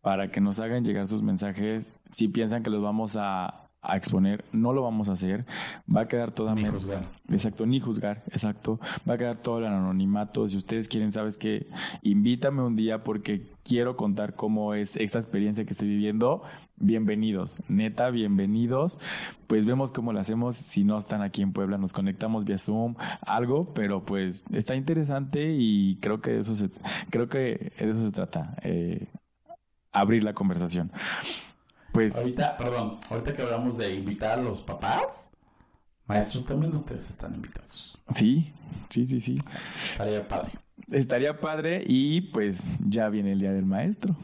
[0.00, 1.90] para que nos hagan llegar sus mensajes.
[2.12, 5.46] Si piensan que los vamos a a exponer, no lo vamos a hacer,
[5.94, 6.54] va a quedar toda...
[6.54, 7.02] Ni juzgar.
[7.28, 8.80] Exacto, ni juzgar, exacto.
[9.08, 10.48] Va a quedar todo el anonimato.
[10.48, 11.68] Si ustedes quieren, sabes que
[12.02, 16.42] invítame un día porque quiero contar cómo es esta experiencia que estoy viviendo.
[16.76, 18.98] Bienvenidos, neta, bienvenidos.
[19.46, 20.56] Pues vemos cómo lo hacemos.
[20.56, 25.54] Si no están aquí en Puebla, nos conectamos vía Zoom, algo, pero pues está interesante
[25.56, 26.70] y creo que de eso se,
[27.10, 28.56] creo que de eso se trata.
[28.62, 29.06] Eh,
[29.92, 30.92] abrir la conversación.
[31.98, 32.14] Pues.
[32.14, 35.32] Ahorita, perdón, ahorita que hablamos de invitar a los papás,
[36.06, 37.98] maestros también ustedes están invitados.
[38.14, 38.52] Sí,
[38.88, 39.36] sí, sí, sí.
[39.90, 40.52] Estaría padre.
[40.92, 44.14] Estaría padre y pues ya viene el día del maestro.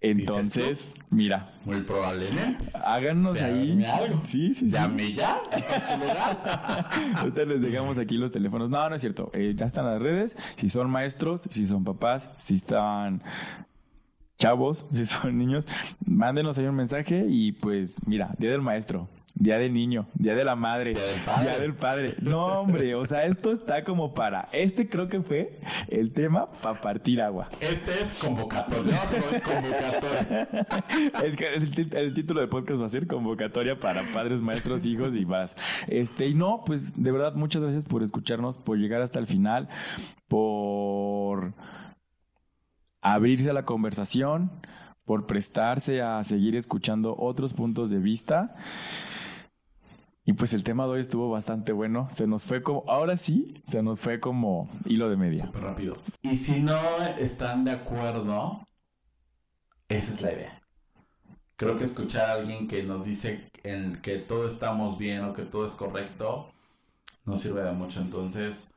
[0.00, 1.52] Entonces, mira.
[1.66, 2.64] Muy probablemente.
[2.72, 3.84] Háganos ahí.
[3.84, 4.22] Algo.
[4.24, 4.70] Sí, sí.
[4.70, 5.38] Llame ya.
[7.16, 8.70] Ahorita les dejamos aquí los teléfonos.
[8.70, 9.30] No, no es cierto.
[9.34, 10.34] Eh, ya están las redes.
[10.56, 13.22] Si son maestros, si son papás, si están
[14.38, 15.66] chavos, si son niños,
[16.06, 20.44] mándenos ahí un mensaje y pues mira, Día del Maestro, Día del Niño, Día de
[20.44, 22.14] la Madre, Día del Padre.
[22.20, 24.48] No, hombre, o sea, esto está como para.
[24.52, 27.48] Este creo que fue el tema para partir agua.
[27.60, 28.96] Este es convocatoria.
[29.44, 30.48] convocatoria.
[31.92, 35.56] El, título del podcast va a ser convocatoria para padres, maestros, hijos y más.
[35.86, 39.68] Este, y no, pues de verdad, muchas gracias por escucharnos, por llegar hasta el final,
[40.26, 41.52] por
[43.00, 44.50] abrirse a la conversación,
[45.08, 48.54] por prestarse a seguir escuchando otros puntos de vista.
[50.26, 52.08] Y pues el tema de hoy estuvo bastante bueno.
[52.14, 55.46] Se nos fue como, ahora sí, se nos fue como hilo de media.
[55.46, 55.94] Súper rápido.
[56.20, 56.78] Y si no
[57.18, 58.68] están de acuerdo,
[59.88, 60.62] esa es la idea.
[61.56, 63.50] Creo que escuchar a alguien que nos dice
[64.02, 66.52] que todo estamos bien o que todo es correcto,
[67.24, 68.02] no sirve de mucho.
[68.02, 68.70] Entonces,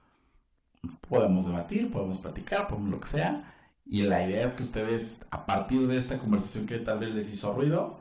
[1.10, 3.54] podemos debatir, podemos platicar, podemos lo que sea
[3.92, 7.34] y la idea es que ustedes, a partir de esta conversación que tal vez les
[7.34, 8.00] hizo ruido,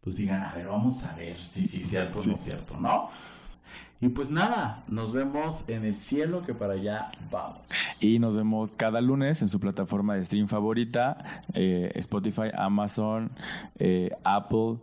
[0.00, 2.76] pues digan, a ver, vamos a ver si sí, es cierto o no es cierto,
[2.78, 3.10] ¿no?
[4.00, 7.62] Y pues nada, nos vemos en el cielo que para allá vamos.
[7.98, 13.32] Y nos vemos cada lunes en su plataforma de stream favorita, eh, Spotify, Amazon,
[13.76, 14.76] eh, Apple,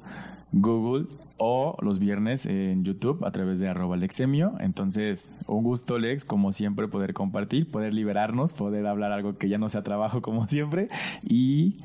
[0.51, 1.05] Google
[1.43, 4.53] o los viernes en YouTube a través de arroba Lexemio.
[4.59, 9.57] Entonces, un gusto Lex, como siempre, poder compartir, poder liberarnos, poder hablar algo que ya
[9.57, 10.89] no sea trabajo como siempre.
[11.23, 11.77] Y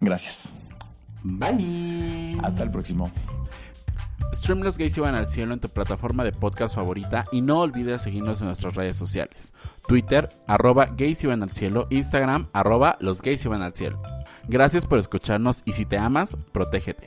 [0.00, 0.52] gracias.
[1.22, 2.36] Bye.
[2.42, 3.10] Hasta el próximo.
[4.34, 8.02] Stream Los Gays Iban al Cielo en tu plataforma de podcast favorita y no olvides
[8.02, 9.54] seguirnos en nuestras redes sociales.
[9.88, 14.00] Twitter, arroba Gays Iban al Cielo, Instagram, arroba Los Gays Iban al Cielo.
[14.46, 17.06] Gracias por escucharnos y si te amas, protégete.